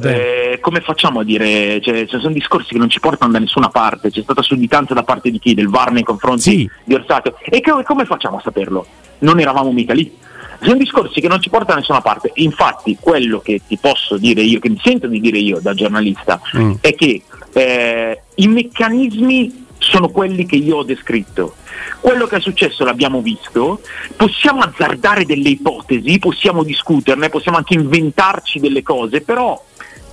tempo. 0.00 0.52
Eh, 0.52 0.58
come 0.60 0.80
facciamo 0.80 1.20
a 1.20 1.24
dire? 1.24 1.80
Cioè, 1.80 2.06
ci 2.06 2.18
sono 2.18 2.32
discorsi 2.32 2.72
che 2.72 2.78
non 2.78 2.88
ci 2.88 3.00
portano 3.00 3.32
da 3.32 3.38
nessuna 3.38 3.68
parte. 3.68 4.10
C'è 4.10 4.22
stata 4.22 4.42
sudditanza 4.42 4.94
da 4.94 5.02
parte 5.02 5.30
di 5.30 5.38
chi? 5.38 5.54
Del 5.54 5.68
VAR 5.68 5.92
nei 5.92 6.02
confronti 6.04 6.42
sì. 6.42 6.70
di 6.84 6.94
Orsato. 6.94 7.36
E 7.44 7.60
che, 7.60 7.72
come 7.84 8.04
facciamo 8.04 8.36
a 8.36 8.40
saperlo? 8.40 8.86
Non 9.18 9.40
eravamo 9.40 9.72
mica 9.72 9.92
lì. 9.92 10.16
Sono 10.60 10.76
discorsi 10.76 11.20
che 11.20 11.28
non 11.28 11.40
ci 11.40 11.50
portano 11.50 11.72
da 11.72 11.80
nessuna 11.80 12.00
parte. 12.00 12.30
Infatti, 12.34 12.96
quello 13.00 13.40
che 13.40 13.62
ti 13.66 13.76
posso 13.78 14.16
dire 14.16 14.42
io, 14.42 14.60
che 14.60 14.68
mi 14.68 14.80
sento 14.82 15.08
di 15.08 15.20
dire 15.20 15.38
io 15.38 15.58
da 15.60 15.74
giornalista, 15.74 16.40
mm. 16.56 16.74
è 16.80 16.94
che 16.94 17.22
eh, 17.52 18.22
i 18.36 18.46
meccanismi 18.46 19.66
sono 19.92 20.08
quelli 20.08 20.46
che 20.46 20.56
io 20.56 20.78
ho 20.78 20.82
descritto. 20.82 21.56
Quello 22.00 22.26
che 22.26 22.36
è 22.36 22.40
successo 22.40 22.84
l'abbiamo 22.84 23.20
visto, 23.20 23.80
possiamo 24.16 24.62
azzardare 24.62 25.26
delle 25.26 25.50
ipotesi, 25.50 26.18
possiamo 26.18 26.62
discuterne, 26.62 27.28
possiamo 27.28 27.58
anche 27.58 27.74
inventarci 27.74 28.58
delle 28.58 28.82
cose, 28.82 29.20
però 29.20 29.62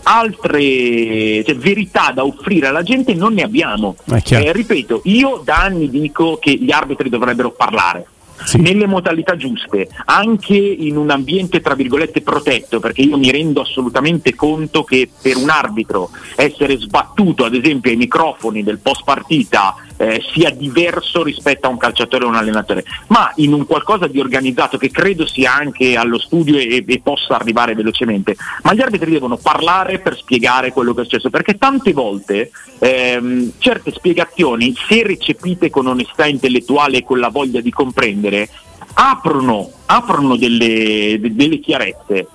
altre 0.03 1.43
cioè, 1.45 1.55
verità 1.55 2.11
da 2.13 2.25
offrire 2.25 2.67
alla 2.67 2.83
gente 2.83 3.13
non 3.13 3.33
ne 3.33 3.43
abbiamo. 3.43 3.95
Eh, 4.43 4.51
ripeto, 4.51 5.01
io 5.05 5.41
da 5.43 5.61
anni 5.61 5.89
dico 5.89 6.37
che 6.37 6.51
gli 6.55 6.71
arbitri 6.71 7.09
dovrebbero 7.09 7.51
parlare 7.51 8.05
sì. 8.43 8.59
nelle 8.59 8.87
modalità 8.87 9.35
giuste, 9.35 9.89
anche 10.05 10.55
in 10.55 10.97
un 10.97 11.09
ambiente 11.09 11.61
tra 11.61 11.75
virgolette 11.75 12.21
protetto, 12.21 12.79
perché 12.79 13.01
io 13.01 13.17
mi 13.17 13.31
rendo 13.31 13.61
assolutamente 13.61 14.35
conto 14.35 14.83
che 14.83 15.09
per 15.21 15.37
un 15.37 15.49
arbitro 15.49 16.09
essere 16.35 16.77
sbattuto 16.77 17.45
ad 17.45 17.53
esempio 17.53 17.91
ai 17.91 17.97
microfoni 17.97 18.63
del 18.63 18.79
post 18.79 19.03
partita 19.03 19.75
eh, 19.99 20.21
sia 20.31 20.49
diverso 20.49 21.23
rispetto 21.23 21.67
a 21.67 21.69
un 21.69 21.77
calciatore 21.77 22.23
o 22.23 22.29
un 22.29 22.35
allenatore, 22.35 22.85
ma 23.07 23.31
in 23.35 23.51
un 23.51 23.65
qualcosa 23.65 24.07
di 24.07 24.19
organizzato 24.19 24.77
che 24.77 24.89
credo 24.89 25.27
sia 25.27 25.53
anche 25.53 25.97
allo 25.97 26.17
studio 26.17 26.57
e, 26.57 26.85
e 26.87 27.01
possa 27.03 27.35
arrivare 27.35 27.75
velocemente. 27.75 28.37
Ma 28.63 28.73
gli 28.73 28.81
arbitri 28.81 29.11
devono 29.11 29.35
parlare 29.35 29.99
per 29.99 30.15
spiegare 30.15 30.71
quello 30.71 30.93
che 30.93 31.01
è 31.01 31.03
successo, 31.03 31.29
perché 31.29 31.57
tante 31.57 31.91
volte 31.91 32.49
ehm, 32.79 33.51
certe 33.57 33.91
spiegazioni, 33.91 34.73
se 34.87 35.03
recepite 35.03 35.69
con 35.69 35.87
onestà 35.87 36.25
intellettuale 36.25 36.97
e 36.97 37.03
con 37.03 37.19
la 37.19 37.27
voglia 37.27 37.59
di 37.59 37.71
comprendere, 37.71 38.47
aprono, 38.93 39.69
aprono 39.85 40.37
delle, 40.37 41.19
delle 41.21 41.59
chiarezze. 41.59 42.27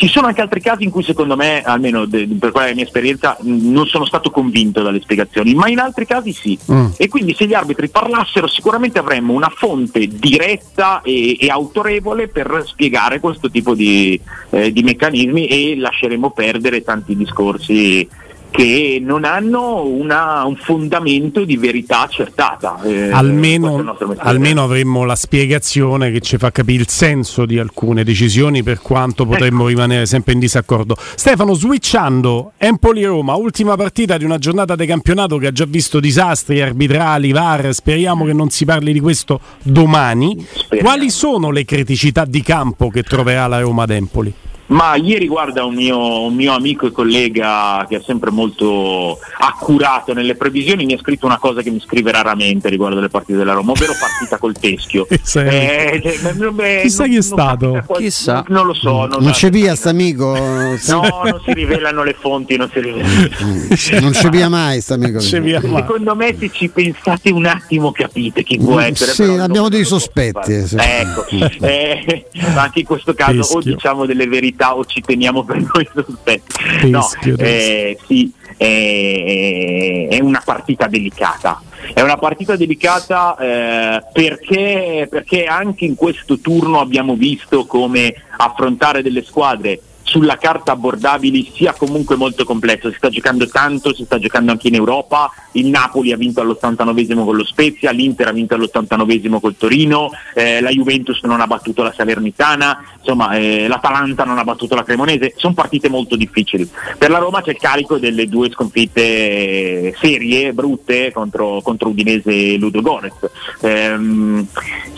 Ci 0.00 0.08
sono 0.08 0.28
anche 0.28 0.40
altri 0.40 0.62
casi 0.62 0.84
in 0.84 0.90
cui 0.90 1.02
secondo 1.02 1.36
me, 1.36 1.60
almeno 1.62 2.06
de, 2.06 2.26
per 2.38 2.52
quella 2.52 2.72
mia 2.72 2.84
esperienza, 2.84 3.36
non 3.42 3.86
sono 3.86 4.06
stato 4.06 4.30
convinto 4.30 4.80
dalle 4.80 4.98
spiegazioni, 4.98 5.52
ma 5.52 5.68
in 5.68 5.78
altri 5.78 6.06
casi 6.06 6.32
sì. 6.32 6.58
Mm. 6.72 6.86
E 6.96 7.08
quindi 7.08 7.34
se 7.34 7.46
gli 7.46 7.52
arbitri 7.52 7.90
parlassero 7.90 8.46
sicuramente 8.46 8.98
avremmo 8.98 9.34
una 9.34 9.52
fonte 9.54 10.08
diretta 10.08 11.02
e, 11.02 11.36
e 11.38 11.50
autorevole 11.50 12.28
per 12.28 12.62
spiegare 12.64 13.20
questo 13.20 13.50
tipo 13.50 13.74
di, 13.74 14.18
eh, 14.48 14.72
di, 14.72 14.82
meccanismi 14.82 15.46
e 15.48 15.76
lasceremo 15.76 16.30
perdere 16.30 16.82
tanti 16.82 17.14
discorsi 17.14 18.08
che 18.50 19.00
non 19.02 19.24
hanno 19.24 19.84
una, 19.84 20.44
un 20.44 20.56
fondamento 20.56 21.44
di 21.44 21.56
verità 21.56 22.02
accertata. 22.02 22.80
Eh, 22.82 23.10
almeno, 23.10 23.96
almeno, 24.18 24.62
avremmo 24.62 25.04
la 25.04 25.14
spiegazione 25.14 26.10
che 26.10 26.20
ci 26.20 26.36
fa 26.36 26.50
capire 26.50 26.82
il 26.82 26.88
senso 26.88 27.46
di 27.46 27.58
alcune 27.58 28.04
decisioni 28.04 28.62
per 28.62 28.80
quanto 28.80 29.24
potremmo 29.24 29.62
ecco. 29.62 29.68
rimanere 29.68 30.06
sempre 30.06 30.32
in 30.32 30.38
disaccordo. 30.40 30.96
Stefano, 30.98 31.54
switchando 31.54 32.52
Empoli-Roma, 32.56 33.34
ultima 33.34 33.76
partita 33.76 34.16
di 34.16 34.24
una 34.24 34.38
giornata 34.38 34.74
di 34.76 34.86
campionato 34.86 35.38
che 35.38 35.46
ha 35.46 35.52
già 35.52 35.64
visto 35.66 36.00
disastri 36.00 36.60
arbitrali, 36.60 37.32
VAR, 37.32 37.72
speriamo 37.72 38.24
che 38.24 38.32
non 38.32 38.50
si 38.50 38.64
parli 38.64 38.92
di 38.92 39.00
questo 39.00 39.40
domani. 39.62 40.46
Speriamo. 40.52 40.88
Quali 40.88 41.10
sono 41.10 41.50
le 41.50 41.64
criticità 41.64 42.24
di 42.24 42.42
campo 42.42 42.88
che 42.88 43.02
troverà 43.02 43.46
la 43.46 43.60
Roma 43.60 43.84
ad 43.84 43.90
Empoli? 43.90 44.34
Ma 44.70 44.94
ieri 44.94 45.26
guarda 45.26 45.64
un 45.64 45.74
mio, 45.74 46.22
un 46.22 46.34
mio, 46.34 46.52
amico 46.52 46.86
e 46.86 46.92
collega 46.92 47.84
che 47.88 47.96
è 47.96 48.02
sempre 48.04 48.30
molto 48.30 49.18
accurato 49.38 50.12
nelle 50.12 50.36
previsioni 50.36 50.84
mi 50.84 50.92
ha 50.92 50.98
scritto 50.98 51.26
una 51.26 51.38
cosa 51.38 51.60
che 51.60 51.70
mi 51.70 51.80
scrive 51.80 52.12
raramente 52.12 52.68
riguardo 52.68 53.00
le 53.00 53.08
partite 53.08 53.38
della 53.38 53.52
Roma, 53.52 53.72
ovvero 53.72 53.94
partita 53.98 54.38
col 54.38 54.56
teschio. 54.56 55.06
eh, 55.10 55.20
cioè, 55.24 56.80
Chissà 56.82 57.06
chi 57.06 57.16
è 57.16 57.22
stato? 57.22 57.82
Qual- 57.84 58.00
Chissà. 58.00 58.44
Non, 58.48 58.66
lo 58.66 58.74
so. 58.74 59.06
Non, 59.06 59.22
non 59.22 59.32
c'è 59.32 59.50
via 59.50 59.74
st'amico? 59.74 60.38
No, 60.90 61.02
non 61.24 61.40
si 61.44 61.52
rivelano 61.52 62.02
le 62.02 62.16
fonti, 62.18 62.56
non 62.56 62.70
si 62.72 62.80
rivelano. 62.80 63.28
non 64.00 64.10
c'è 64.12 64.28
via 64.28 64.48
mai 64.48 64.80
st'amico. 64.80 65.20
Secondo 65.20 66.14
me 66.14 66.36
se 66.38 66.50
ci 66.52 66.68
pensate 66.68 67.30
un 67.30 67.46
attimo 67.46 67.92
capite 67.92 68.42
chi 68.42 68.58
può 68.58 68.78
essere. 68.78 69.12
Sì, 69.12 69.22
abbiamo 69.22 69.68
dei 69.68 69.84
sospetti. 69.84 70.66
Sì. 70.66 70.76
Ecco, 70.78 71.26
eh, 71.60 72.26
anche 72.54 72.80
in 72.80 72.84
questo 72.84 73.14
caso 73.14 73.38
Teschio. 73.38 73.58
o 73.58 73.62
diciamo 73.62 74.06
delle 74.06 74.26
verità 74.26 74.59
verità 74.60 74.76
o 74.76 74.84
ci 74.84 75.00
teniamo 75.00 75.42
per 75.44 75.56
noi 75.56 75.88
sospetti. 75.92 76.90
No, 76.90 77.08
eh, 77.38 77.98
sì, 78.06 78.30
eh, 78.58 80.06
è 80.10 80.20
una 80.20 80.42
partita 80.44 80.86
delicata. 80.86 81.62
È 81.94 82.02
una 82.02 82.18
partita 82.18 82.56
delicata 82.56 83.36
eh, 83.38 84.02
perché, 84.12 85.06
perché 85.10 85.44
anche 85.46 85.86
in 85.86 85.94
questo 85.94 86.38
turno 86.38 86.78
abbiamo 86.78 87.14
visto 87.14 87.64
come 87.64 88.14
affrontare 88.36 89.02
delle 89.02 89.24
squadre 89.24 89.80
sulla 90.02 90.36
carta 90.38 90.72
abbordabili 90.72 91.52
sia 91.54 91.72
comunque 91.72 92.16
molto 92.16 92.44
complesso, 92.44 92.90
si 92.90 92.96
sta 92.96 93.08
giocando 93.10 93.48
tanto, 93.48 93.94
si 93.94 94.04
sta 94.04 94.18
giocando 94.18 94.50
anche 94.50 94.68
in 94.68 94.74
Europa, 94.74 95.30
il 95.52 95.66
Napoli 95.66 96.12
ha 96.12 96.16
vinto 96.16 96.40
all'89esimo 96.40 97.24
con 97.24 97.36
lo 97.36 97.44
Spezia, 97.44 97.92
l'Inter 97.92 98.28
ha 98.28 98.32
vinto 98.32 98.54
all'89esimo 98.54 99.40
col 99.40 99.56
Torino, 99.56 100.10
eh, 100.34 100.60
la 100.60 100.70
Juventus 100.70 101.22
non 101.22 101.40
ha 101.40 101.46
battuto 101.46 101.82
la 101.82 101.92
Salernitana, 101.96 102.82
insomma 102.98 103.36
eh, 103.36 103.68
l'Atalanta 103.68 104.24
non 104.24 104.38
ha 104.38 104.44
battuto 104.44 104.74
la 104.74 104.82
Cremonese, 104.82 105.34
sono 105.36 105.54
partite 105.54 105.88
molto 105.88 106.16
difficili. 106.16 106.68
Per 106.98 107.10
la 107.10 107.18
Roma 107.18 107.42
c'è 107.42 107.50
il 107.50 107.58
carico 107.58 107.98
delle 107.98 108.26
due 108.26 108.50
sconfitte 108.50 109.94
serie, 110.00 110.52
brutte, 110.52 111.12
contro, 111.12 111.60
contro 111.62 111.88
Udinese 111.88 112.30
e 112.30 112.56
Ludo 112.56 112.80
Gorez. 112.80 113.30
Eh, 113.60 114.44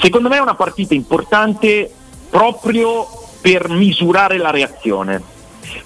secondo 0.01 0.29
me 0.29 0.37
è 0.37 0.41
una 0.41 0.55
partita 0.55 0.95
importante 0.95 1.91
proprio 2.31 3.22
per 3.43 3.69
misurare 3.69 4.39
la 4.39 4.51
reazione 4.51 5.32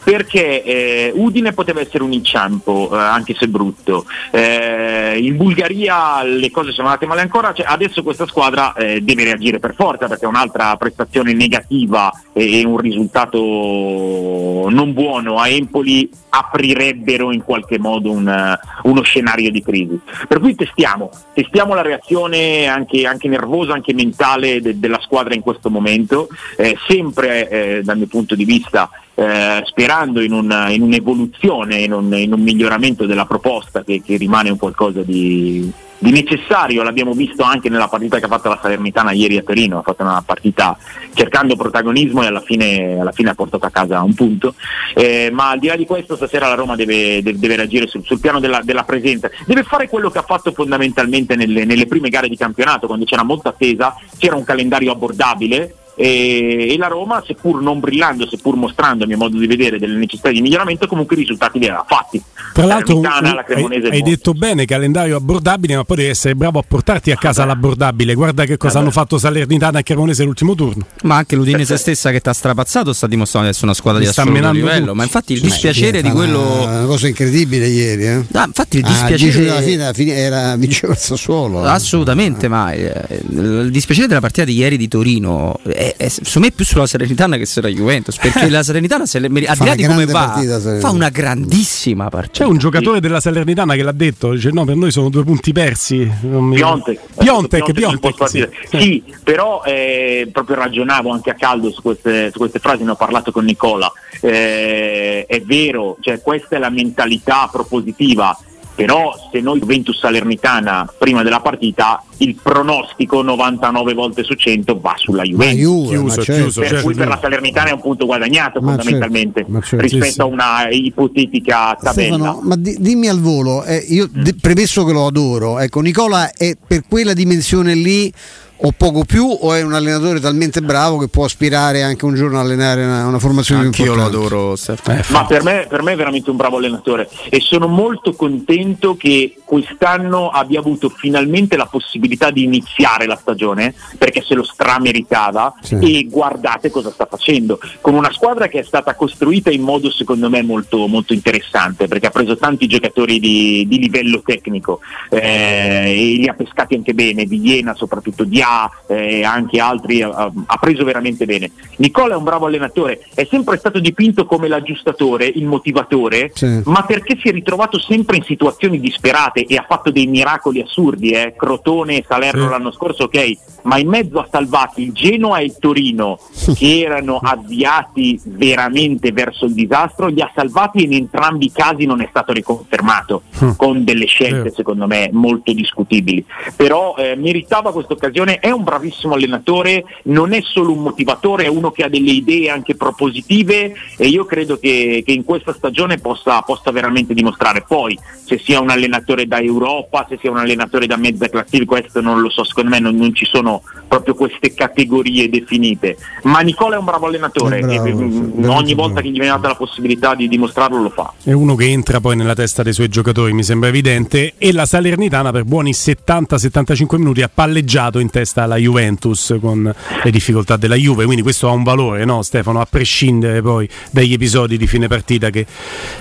perché 0.03 0.63
eh, 0.63 1.13
Udine 1.15 1.53
poteva 1.53 1.81
essere 1.81 2.03
un 2.03 2.13
inciampo, 2.13 2.91
eh, 2.93 2.97
anche 2.97 3.35
se 3.35 3.49
brutto. 3.49 4.07
Eh, 4.31 5.19
in 5.21 5.37
Bulgaria 5.37 6.23
le 6.23 6.51
cose 6.51 6.73
sono 6.73 6.89
andate 6.89 7.07
male 7.07 7.21
ancora, 7.21 7.53
cioè, 7.53 7.67
adesso 7.69 8.03
questa 8.03 8.27
squadra 8.27 8.73
eh, 8.75 9.01
deve 9.01 9.25
reagire 9.25 9.59
per 9.59 9.75
forza 9.75 10.07
perché 10.07 10.27
un'altra 10.27 10.77
prestazione 10.77 11.33
negativa 11.33 12.13
e, 12.33 12.65
un 12.65 12.79
risultato 12.79 13.39
non 13.39 14.93
buono 14.93 15.39
a 15.39 15.49
Empoli 15.49 16.09
aprirebbero 16.29 17.33
in 17.33 17.43
qualche 17.43 17.79
modo 17.79 18.11
un, 18.11 18.59
uno 18.83 19.03
scenario 19.03 19.51
di 19.51 19.63
crisi. 19.63 19.99
Per 20.29 20.39
cui 20.39 20.55
testiamo, 20.55 21.11
testiamo 21.33 21.75
la 21.75 21.83
reazione 21.83 22.67
anche, 22.67 23.07
anche 23.07 23.29
nervosa, 23.29 23.73
anche 23.73 23.95
mentale 23.95 24.61
de, 24.61 24.79
della 24.79 25.01
squadra 25.01 25.35
in 25.35 25.41
questo 25.41 25.71
momento, 25.71 26.29
eh, 26.57 26.77
sempre 26.87 27.49
eh, 27.49 27.83
dal 27.83 27.97
mio 27.97 28.07
punto 28.07 28.35
di 28.35 28.45
vista 28.45 28.91
eh, 29.17 29.63
sperando 29.65 30.21
in, 30.21 30.33
una, 30.33 30.69
in 30.69 30.83
un'evoluzione, 30.83 31.79
in 31.79 31.93
un, 31.93 32.13
in 32.15 32.35
un, 32.35 32.41
miglioramento 32.41 33.07
della 33.07 33.25
proposta 33.25 33.83
che, 33.83 34.03
che 34.05 34.19
rimane 34.19 34.51
un 34.51 34.59
qualcosa 34.59 35.01
di, 35.03 35.73
di, 35.99 36.11
necessario, 36.11 36.83
l'abbiamo 36.83 37.13
visto 37.13 37.43
anche 37.43 37.71
nella 37.71 37.89
partita 37.89 38.19
che 38.19 38.27
ha 38.27 38.29
fatto 38.29 38.51
la 38.51 38.59
Salernitana 38.61 39.13
ieri 39.13 39.39
a 39.39 39.43
Torino, 39.43 39.79
ha 39.79 39.83
fatto 39.83 40.03
una 40.03 40.23
partita 40.25 40.77
cercando 41.15 41.57
protagonismo 41.57 42.23
e 42.23 42.27
alla 42.27 42.43
fine, 42.43 43.01
alla 43.01 43.13
fine 43.13 43.31
ha 43.31 43.35
portato 43.35 43.65
a 43.65 43.71
casa 43.71 44.03
un 44.03 44.13
punto, 44.13 44.55
eh, 44.95 45.31
ma 45.33 45.49
al 45.49 45.61
di 45.61 45.69
là 45.69 45.77
di 45.77 45.87
questo 45.87 46.15
stasera 46.15 46.49
la 46.49 46.55
Roma 46.55 46.77
deve, 46.77 47.23
deve, 47.23 47.39
deve 47.39 47.57
reagire 47.57 47.87
sul, 47.87 48.05
sul 48.05 48.21
piano 48.21 48.39
della, 48.39 48.61
della, 48.63 48.85
presenza, 48.85 49.31
deve 49.47 49.63
fare 49.63 49.89
quello 49.89 50.11
che 50.11 50.19
ha 50.19 50.25
fatto 50.25 50.53
fondamentalmente 50.53 51.37
nelle, 51.37 51.65
nelle 51.65 51.87
prime 51.87 52.11
gare 52.11 52.29
di 52.29 52.37
campionato, 52.37 52.87
quando 52.87 53.07
c'era 53.07 53.23
molta 53.23 53.49
attesa, 53.49 53.97
c'era 54.19 54.37
un 54.37 54.45
calendario 54.45 54.93
abbordabile, 54.93 55.75
e, 55.97 56.69
e, 56.73 56.77
la 56.77 56.89
Roma, 56.89 57.23
seppur 57.27 57.63
non 57.63 57.81
brillando, 57.81 58.29
seppur 58.29 58.55
mostrando 58.55 59.05
a 59.05 59.07
mio 59.07 59.17
modo 59.17 59.39
di 59.39 59.47
vedere 59.47 59.79
delle 59.79 59.97
necessità 59.97 60.31
di 60.31 60.43
miglioramento, 60.43 60.87
comunque 60.87 61.17
i 61.17 61.21
risultati 61.21 61.59
li 61.59 61.67
aveva 61.67 61.85
fatti. 61.89 62.23
Tra 62.53 62.67
l'altro, 62.67 62.97
Mitana, 62.97 63.45
hai, 63.49 63.89
hai 63.91 64.03
detto 64.03 64.33
bene 64.33 64.65
calendario 64.65 65.17
abbordabile, 65.17 65.77
ma 65.77 65.85
poi 65.85 65.97
devi 65.97 66.09
essere 66.09 66.35
bravo 66.35 66.59
a 66.59 66.65
portarti 66.67 67.11
a 67.11 67.17
casa 67.17 67.45
l'abbordabile. 67.45 68.15
Guarda 68.15 68.45
che 68.45 68.57
cosa 68.57 68.79
hanno 68.79 68.91
fatto 68.91 69.19
Salernitana 69.19 69.79
e 69.79 69.83
Cremonese 69.83 70.25
l'ultimo 70.25 70.55
turno. 70.55 70.87
Ma 71.03 71.17
anche 71.17 71.37
l'Udinese 71.37 71.77
stessa 71.77 72.11
che 72.11 72.21
ti 72.21 72.29
ha 72.29 72.33
strapazzato 72.33 72.93
sta 72.93 73.07
dimostrando 73.07 73.49
di 73.49 73.55
essere 73.55 73.67
una 73.67 73.77
squadra 73.77 74.01
di 74.01 74.09
assoluto 74.09 74.51
livello. 74.53 74.81
Tutto. 74.81 74.95
Ma 74.95 75.03
infatti 75.03 75.33
il 75.35 75.41
dispiacere 75.41 76.03
di 76.03 76.11
quello. 76.11 76.63
Una, 76.63 76.85
cosa 76.87 77.09
incredibile 77.09 77.67
ieri. 77.69 78.07
Eh? 78.07 78.25
Ah, 78.33 78.45
infatti 78.47 78.79
il 78.79 78.85
ah, 78.85 78.89
dispiacere. 78.89 79.51
Ah, 79.51 79.55
alla 79.57 79.93
fine, 79.93 80.15
era 80.15 80.57
vinceva 80.57 80.93
il 80.93 80.99
Sassuolo. 80.99 81.65
Eh. 81.65 81.69
Assolutamente, 81.69 82.49
ma 82.49 82.73
eh, 82.73 83.23
il 83.29 83.71
dispiacere 83.71 84.07
della 84.07 84.21
partita 84.21 84.45
di 84.45 84.55
ieri 84.55 84.77
di 84.77 84.89
Torino 84.89 85.59
è, 85.63 85.86
è, 85.97 86.09
secondo 86.09 86.49
me 86.49 86.51
più 86.51 86.65
sulla 86.65 86.87
Serenitana 86.87 87.37
che 87.37 87.47
sulla 87.47 87.69
Juventus. 87.69 88.17
Perché 88.17 88.49
la 88.51 88.63
Serenitana, 88.63 89.07
se 89.07 89.19
le, 89.19 89.27
al 89.27 89.57
di 89.57 89.65
là 89.65 89.75
di 89.75 89.85
come 89.85 90.07
va, 90.07 90.33
partita, 90.33 90.79
fa 90.81 90.91
una 90.91 91.09
grandissima 91.09 92.09
partita. 92.09 92.45
C'è 92.45 92.51
un 92.51 92.59
giocatore 92.59 93.01
della 93.01 93.21
Salernitana 93.21 93.75
che 93.75 93.83
l'ha 93.83 93.93
detto, 93.93 94.33
dice 94.33 94.51
no, 94.51 94.65
per 94.65 94.77
noi 94.77 94.91
sono 94.91 95.09
due 95.09 95.25
punti 95.25 95.53
persi. 95.53 96.11
Piontek. 96.21 97.01
Piontek, 97.17 97.73
Piontek, 97.73 98.29
sì. 98.29 98.49
sì. 98.71 99.05
però 99.23 99.63
eh, 99.65 100.29
proprio 100.33 100.57
ragionavo 100.57 101.11
anche 101.11 101.31
a 101.31 101.35
caldo 101.35 101.71
su 101.71 101.83
queste, 101.83 102.31
su 102.33 102.39
queste 102.39 102.59
frasi, 102.59 102.85
ne 102.85 102.91
ho 102.91 102.97
parlato 102.97 103.31
con 103.33 103.45
Nicola. 103.45 103.93
Eh, 104.21 105.27
è 105.27 105.41
vero, 105.43 105.97
cioè, 106.01 106.21
questa 106.21 106.57
è 106.57 106.59
la 106.59 106.71
mentalità 106.71 107.49
propositiva 107.51 108.37
però 108.77 109.15
se 109.33 109.41
noi 109.41 109.59
Juventus 109.59 109.99
Salernitana 109.99 110.93
prima 110.99 111.23
della 111.23 111.41
partita 111.41 112.05
il 112.19 112.37
pronostico 112.41 113.23
99 113.23 113.95
volte 113.95 114.23
su 114.23 114.35
100 114.35 114.79
va 114.79 114.95
sulla 114.97 115.23
Juventus 115.23 115.59
Juve, 115.59 115.89
chiuso, 115.89 116.23
certo. 116.23 116.43
chiuso, 116.43 116.61
per 116.61 116.69
certo. 116.69 116.85
cui 116.85 116.95
per 116.95 117.09
la 117.09 117.19
Salernitana 117.21 117.71
è 117.71 117.73
un 117.73 117.81
punto 117.81 118.05
guadagnato 118.05 118.61
ma 118.61 118.75
fondamentalmente 118.75 119.45
certo, 119.45 119.61
certo. 119.63 119.83
rispetto 119.83 120.13
sì, 120.13 120.21
a 120.21 120.25
una 120.27 120.69
ipotetica 120.69 121.79
tabella 121.81 122.17
Stefano, 122.17 122.41
ma 122.43 122.57
di, 122.57 122.77
dimmi 122.79 123.09
al 123.09 123.21
volo 123.21 123.65
eh, 123.65 123.77
io 123.89 124.09
mm. 124.09 124.23
d- 124.23 124.41
premesso 124.41 124.85
che 124.85 124.93
lo 124.93 125.07
adoro 125.07 125.59
ecco 125.59 125.81
Nicola 125.81 126.31
è 126.33 126.55
per 126.55 126.83
quella 126.87 127.15
dimensione 127.15 127.75
lì 127.75 128.13
o 128.59 128.73
poco 128.77 129.05
più 129.05 129.27
o 129.27 129.55
è 129.55 129.63
un 129.63 129.75
allenatore 129.75 130.21
talmente 130.21 130.63
bravo 130.63 130.99
che 130.99 131.09
può 131.09 131.25
aspirare 131.25 131.83
anche 131.83 132.05
un 132.05 132.15
giorno 132.15 132.39
a 132.39 132.41
allenare 132.41 132.85
una, 132.85 133.07
una 133.07 133.19
formazione 133.19 133.65
Anche 133.65 133.83
io 133.83 133.95
lo 133.95 134.05
adoro 134.05 134.55
eh, 134.55 135.05
ma 135.09 135.27
per 135.27 135.43
me, 135.43 135.67
per 135.69 135.83
me, 135.83 135.93
è 135.93 135.97
veramente 135.97 136.31
un 136.31 136.37
bravo 136.37 136.57
allenatore 136.57 137.09
e 137.29 137.41
sono 137.41 137.67
molto 137.67 138.15
contento 138.15 138.97
che 138.97 139.37
quest'anno 139.45 140.31
abbia 140.31 140.61
avuto 140.61 140.89
finalmente 140.89 141.57
la 141.57 141.67
possibilità 141.67 142.31
di 142.31 142.45
iniziare 142.45 143.07
la 143.07 143.17
stagione 143.17 143.75
perché 143.99 144.23
se 144.23 144.35
lo 144.35 144.43
strameritava 144.43 145.55
sì. 145.61 145.79
e 145.79 146.07
guardate 146.11 146.71
cosa 146.71 146.91
sta 146.91 147.07
facendo. 147.07 147.61
Con 147.81 147.95
una 147.95 148.13
squadra 148.13 148.49
che 148.49 148.61
è 148.61 148.65
stata 148.65 148.95
costruita 148.95 149.51
in 149.51 149.63
modo 149.63 149.91
secondo 149.91 150.31
me 150.31 150.43
molto, 150.43 150.87
molto 150.87 151.13
interessante 151.13 151.89
perché 151.89 152.07
ha 152.07 152.11
preso 152.11 152.37
tanti 152.37 152.67
giocatori 152.67 153.21
di, 153.21 153.67
di 153.69 153.79
livello 153.79 154.23
tecnico 154.25 154.81
eh, 155.11 155.19
e 155.19 156.17
li 156.19 156.29
ha 156.29 156.35
pescati 156.35 156.75
anche 156.75 156.95
bene 156.95 157.25
di 157.25 157.41
Iena 157.41 157.75
soprattutto 157.75 158.25
di 158.25 158.43
e 158.87 159.21
eh, 159.21 159.25
anche 159.25 159.61
altri 159.61 160.03
ha, 160.03 160.11
ha, 160.11 160.57
preso 160.59 160.85
veramente 160.85 161.25
bene. 161.25 161.51
Nicola 161.77 162.15
è 162.15 162.17
un 162.17 162.25
bravo 162.25 162.47
allenatore, 162.47 163.07
è 163.15 163.27
sempre 163.29 163.57
stato 163.59 163.79
dipinto 163.79 164.25
come 164.25 164.49
l'aggiustatore, 164.49 165.27
il 165.27 165.47
motivatore, 165.47 166.31
sì. 166.35 166.63
ma 166.65 166.83
perché 166.85 167.19
si 167.21 167.29
è 167.29 167.33
ritrovato 167.33 167.79
sempre 167.79 168.17
in 168.17 168.23
situazioni 168.23 168.81
disperate 168.81 169.45
e 169.45 169.57
ha 169.57 169.65
fatto 169.67 169.91
dei 169.91 170.07
miracoli 170.07 170.61
assurdi, 170.61 171.11
eh? 171.11 171.35
Crotone 171.37 171.99
e 171.99 172.05
Salerno 172.07 172.45
sì. 172.45 172.51
l'anno 172.51 172.73
scorso, 172.73 173.05
ok, 173.05 173.37
ma 173.63 173.79
in 173.79 173.89
mezzo 173.89 174.19
ha 174.19 174.29
salvati 174.31 174.83
il 174.83 174.93
Genoa 174.93 175.39
e 175.39 175.45
il 175.45 175.57
Torino 175.59 176.19
che 176.55 176.81
erano 176.81 177.19
avviati 177.23 178.21
veramente 178.25 179.13
verso 179.13 179.47
il 179.47 179.53
disastro, 179.53 180.07
li 180.07 180.21
ha 180.21 180.31
salvati 180.35 180.79
e 180.79 180.83
in 180.85 180.95
entrambi 180.95 181.47
i 181.47 181.53
casi 181.53 181.85
non 181.85 182.01
è 182.01 182.07
stato 182.09 182.33
riconfermato 182.33 183.23
con 183.57 183.85
delle 183.85 184.07
scelte 184.07 184.53
secondo 184.53 184.87
me 184.87 185.11
molto 185.13 185.53
discutibili. 185.53 186.25
Però 186.55 186.95
eh, 186.97 187.17
meritava 187.17 187.73
questa 187.73 187.95
occasione 187.95 188.36
È 188.41 188.51
un 188.51 188.65
bravissimo 188.65 189.15
allenatore, 189.15 189.85
non 190.05 190.33
è 190.33 190.41
solo 190.43 190.73
un 190.73 190.83
motivatore, 190.83 191.45
è 191.45 191.49
uno 191.49 191.71
che 191.71 191.85
ha 191.85 191.89
delle 191.89 192.11
idee 192.11 192.51
anche 192.51 192.75
propositive 192.75 193.75
e 193.97 194.07
io 194.07 194.25
credo 194.25 194.59
che, 194.59 195.03
che 195.05 195.13
in 195.13 195.25
questa 195.25 195.53
stagione 195.53 195.99
possa, 195.99 196.41
possa, 196.43 196.71
veramente 196.71 197.15
dimostrare. 197.15 197.65
Poi 197.67 197.99
se 198.25 198.39
sia 198.39 198.61
un 198.61 198.71
allenatore 198.71 199.27
da 199.27 199.41
Europa, 199.41 200.07
se 200.09 200.19
sia 200.21 200.31
un 200.31 200.39
allenatore 200.39 200.87
da 200.87 200.97
mezza 200.97 201.29
classifica, 201.29 201.81
questo 201.81 202.01
non 202.01 202.21
lo 202.21 202.29
so, 202.29 202.45
secondo 202.45 202.71
me 202.71 202.81
non, 202.81 202.97
non 202.97 203.15
ci 203.15 203.25
sono 203.25 203.63
proprio 203.87 204.15
queste 204.15 204.53
categorie 204.53 205.29
definite. 205.29 205.97
Ma 206.23 206.41
Nicola 206.41 206.77
è 206.77 206.79
un 206.79 206.85
bravo 206.85 207.07
allenatore, 207.07 207.61
bravo, 207.61 207.83
che, 207.83 207.95
mm, 207.95 208.45
ogni 208.49 208.75
volta 208.75 209.01
che 209.01 209.09
gli 209.09 209.19
viene 209.19 209.29
data 209.29 209.49
la 209.49 209.55
possibilità 209.55 210.15
di 210.15 210.29
dimostrarlo 210.29 210.83
lo 210.83 210.91
fa. 210.91 211.13
È 211.23 211.33
uno 211.33 211.55
che 211.55 211.67
entra 211.67 212.01
poi 212.01 212.17
nella 212.17 212.35
testa 212.35 212.63
dei 212.63 212.73
suoi 212.73 212.89
giocatori, 212.89 213.33
mi 213.33 213.43
sembra 213.43 213.69
evidente, 213.69 214.35
e 214.39 214.53
la 214.53 214.67
Salernitana 214.67 215.31
per 215.31 215.45
buoni 215.45 215.71
70-75 215.71 216.97
minuti 216.97 217.23
ha 217.23 217.31
palleggiato 217.33 217.99
in 217.99 218.11
testa 218.11 218.26
alla 218.35 218.57
Juventus 218.57 219.37
con 219.41 219.73
le 220.03 220.11
difficoltà 220.11 220.57
della 220.57 220.75
Juve, 220.75 221.05
quindi 221.05 221.23
questo 221.23 221.49
ha 221.49 221.53
un 221.53 221.63
valore, 221.63 222.05
no 222.05 222.23
Stefano, 222.23 222.61
a 222.61 222.67
prescindere 222.67 223.43
poi 223.43 223.69
dagli 223.91 224.13
episodi 224.13 224.57
di 224.57 224.67
fine 224.67 224.89
partita 224.89 225.31
che 225.31 225.47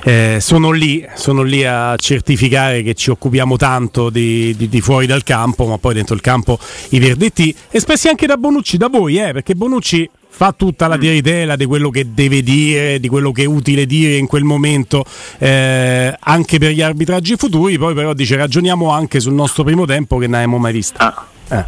eh, 0.04 0.38
sono, 0.42 0.72
lì, 0.72 1.06
sono 1.16 1.44
lì 1.44 1.64
a 1.66 1.96
certificare 1.98 2.82
che 2.84 2.94
ci 2.94 3.10
occupiamo 3.10 3.58
tanto 3.58 4.10
di, 4.10 4.56
di, 4.56 4.68
di, 4.68 4.82
fuori 4.82 5.06
dal 5.06 5.24
campo, 5.24 5.66
ma 5.66 5.78
poi 5.78 5.94
dentro 5.94 6.16
il 6.16 6.22
campo 6.22 6.60
i 6.90 7.00
verdetti 7.00 7.56
espressi 7.70 8.08
anche 8.08 8.26
da 8.26 8.38
Bonucci, 8.38 8.78
da 8.78 8.88
voi, 8.88 9.18
eh, 9.18 9.32
perché 9.32 9.56
Bonucci 9.56 10.10
fa 10.36 10.52
tutta 10.52 10.88
la 10.88 10.98
mm. 10.98 11.54
di 11.54 11.66
quello 11.66 11.90
che 11.90 12.14
deve 12.14 12.44
dire, 12.44 13.00
di 13.00 13.08
quello 13.08 13.32
che 13.32 13.44
è 13.44 13.46
utile 13.46 13.86
dire 13.86 14.18
in 14.18 14.28
quel 14.28 14.44
momento, 14.44 15.06
eh, 15.38 16.14
anche 16.20 16.60
per 16.60 16.72
gli 16.72 16.82
arbitraggi 16.82 17.38
futuri, 17.38 17.78
poi 17.78 17.94
però 17.94 18.14
dice 18.14 18.36
ragioniamo 18.36 18.90
anche 18.90 19.22
sul 19.22 19.34
nostro 19.34 19.64
primo 19.64 19.86
tempo 19.86 20.18
che 20.18 20.26
non 20.26 20.36
abbiamo 20.36 20.58
mai 20.58 20.74
visto. 20.74 20.98
Ah. 20.98 21.28
Eh. 21.52 21.64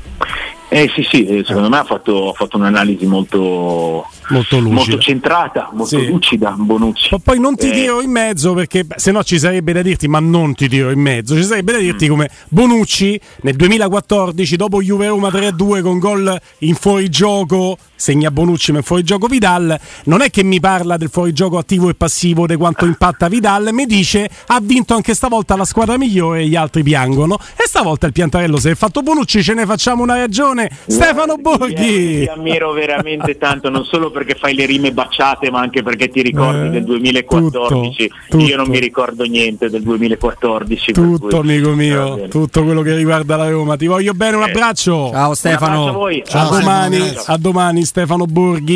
Eh 0.69 0.91
sì, 0.93 1.07
sì, 1.09 1.25
eh, 1.25 1.43
secondo 1.45 1.69
me 1.69 1.77
ha 1.77 1.83
fatto, 1.85 2.29
ha 2.29 2.33
fatto 2.33 2.57
un'analisi 2.57 3.05
molto, 3.05 4.05
molto, 4.29 4.61
molto, 4.61 4.99
centrata, 4.99 5.69
molto 5.71 5.97
sì. 5.97 6.07
lucida 6.07 6.51
Bonucci. 6.57 7.07
Ma 7.11 7.19
poi 7.23 7.39
non 7.39 7.55
ti 7.55 7.69
eh. 7.69 7.71
tiro 7.71 8.01
in 8.01 8.11
mezzo 8.11 8.53
perché 8.53 8.85
se 8.97 9.11
no 9.11 9.23
ci 9.23 9.39
sarebbe 9.39 9.71
da 9.71 9.81
dirti, 9.81 10.09
ma 10.09 10.19
non 10.19 10.55
ti 10.55 10.67
tiro 10.67 10.91
in 10.91 10.99
mezzo, 10.99 11.35
ci 11.35 11.43
sarebbe 11.43 11.71
da 11.71 11.77
dirti 11.77 12.07
mm. 12.07 12.09
come 12.09 12.29
Bonucci 12.49 13.19
nel 13.43 13.55
2014 13.55 14.55
dopo 14.57 14.81
Juve 14.81 15.07
Roma 15.07 15.29
3-2 15.29 15.81
con 15.81 15.99
gol 15.99 16.37
in 16.59 16.75
fuorigioco 16.75 17.77
segna 17.95 18.29
Bonucci 18.29 18.71
ma 18.73 18.79
in 18.79 18.83
fuorigioco 18.83 19.27
Vidal, 19.27 19.77
non 20.05 20.21
è 20.21 20.29
che 20.29 20.43
mi 20.43 20.59
parla 20.59 20.97
del 20.97 21.09
fuorigioco 21.09 21.57
attivo 21.57 21.89
e 21.89 21.95
passivo, 21.95 22.45
di 22.45 22.55
quanto 22.55 22.85
impatta 22.85 23.29
Vidal, 23.29 23.69
mi 23.71 23.85
dice 23.85 24.29
ha 24.47 24.59
vinto 24.61 24.93
anche 24.93 25.13
stavolta 25.13 25.55
la 25.55 25.65
squadra 25.65 25.97
migliore 25.97 26.41
e 26.41 26.47
gli 26.47 26.55
altri 26.55 26.83
piangono 26.83 27.37
e 27.55 27.67
stavolta 27.67 28.05
il 28.05 28.11
piantarello 28.11 28.57
se 28.57 28.71
è 28.71 28.75
fatto 28.75 29.01
Bonucci 29.01 29.41
ce 29.41 29.53
ne 29.53 29.65
facciamo 29.65 30.03
una 30.03 30.15
ragione 30.15 30.56
Attenzione, 30.63 30.69
Stefano 30.85 31.35
Borghi. 31.37 32.21
Ti 32.21 32.29
ammiro 32.33 32.71
veramente 32.71 33.37
tanto, 33.37 33.69
non 33.69 33.85
solo 33.85 34.09
perché 34.09 34.35
fai 34.35 34.55
le 34.55 34.65
rime 34.65 34.91
baciate, 34.91 35.51
ma 35.51 35.59
anche 35.59 35.83
perché 35.83 36.09
ti 36.09 36.21
ricordi 36.21 36.67
eh, 36.67 36.69
del 36.71 36.83
2014. 36.83 38.07
Tutto, 38.07 38.15
tutto. 38.29 38.43
Io 38.43 38.57
non 38.57 38.67
mi 38.67 38.79
ricordo 38.79 39.23
niente 39.25 39.69
del 39.69 39.83
2014. 39.83 40.91
Tutto, 40.93 41.39
amico 41.39 41.71
mio, 41.71 42.27
tutto 42.27 42.63
quello 42.63 42.81
che 42.81 42.95
riguarda 42.95 43.35
la 43.35 43.49
Roma. 43.49 43.77
Ti 43.77 43.85
voglio 43.85 44.13
bene, 44.13 44.37
un 44.37 44.43
eh. 44.43 44.49
abbraccio. 44.49 45.09
Ciao 45.11 45.33
Stefano. 45.33 45.99
Un 45.99 46.21
Ciao, 46.25 46.49
a, 46.49 46.59
domani, 46.59 47.13
a 47.25 47.37
domani 47.37 47.85
Stefano 47.85 48.25
Borghi. 48.25 48.75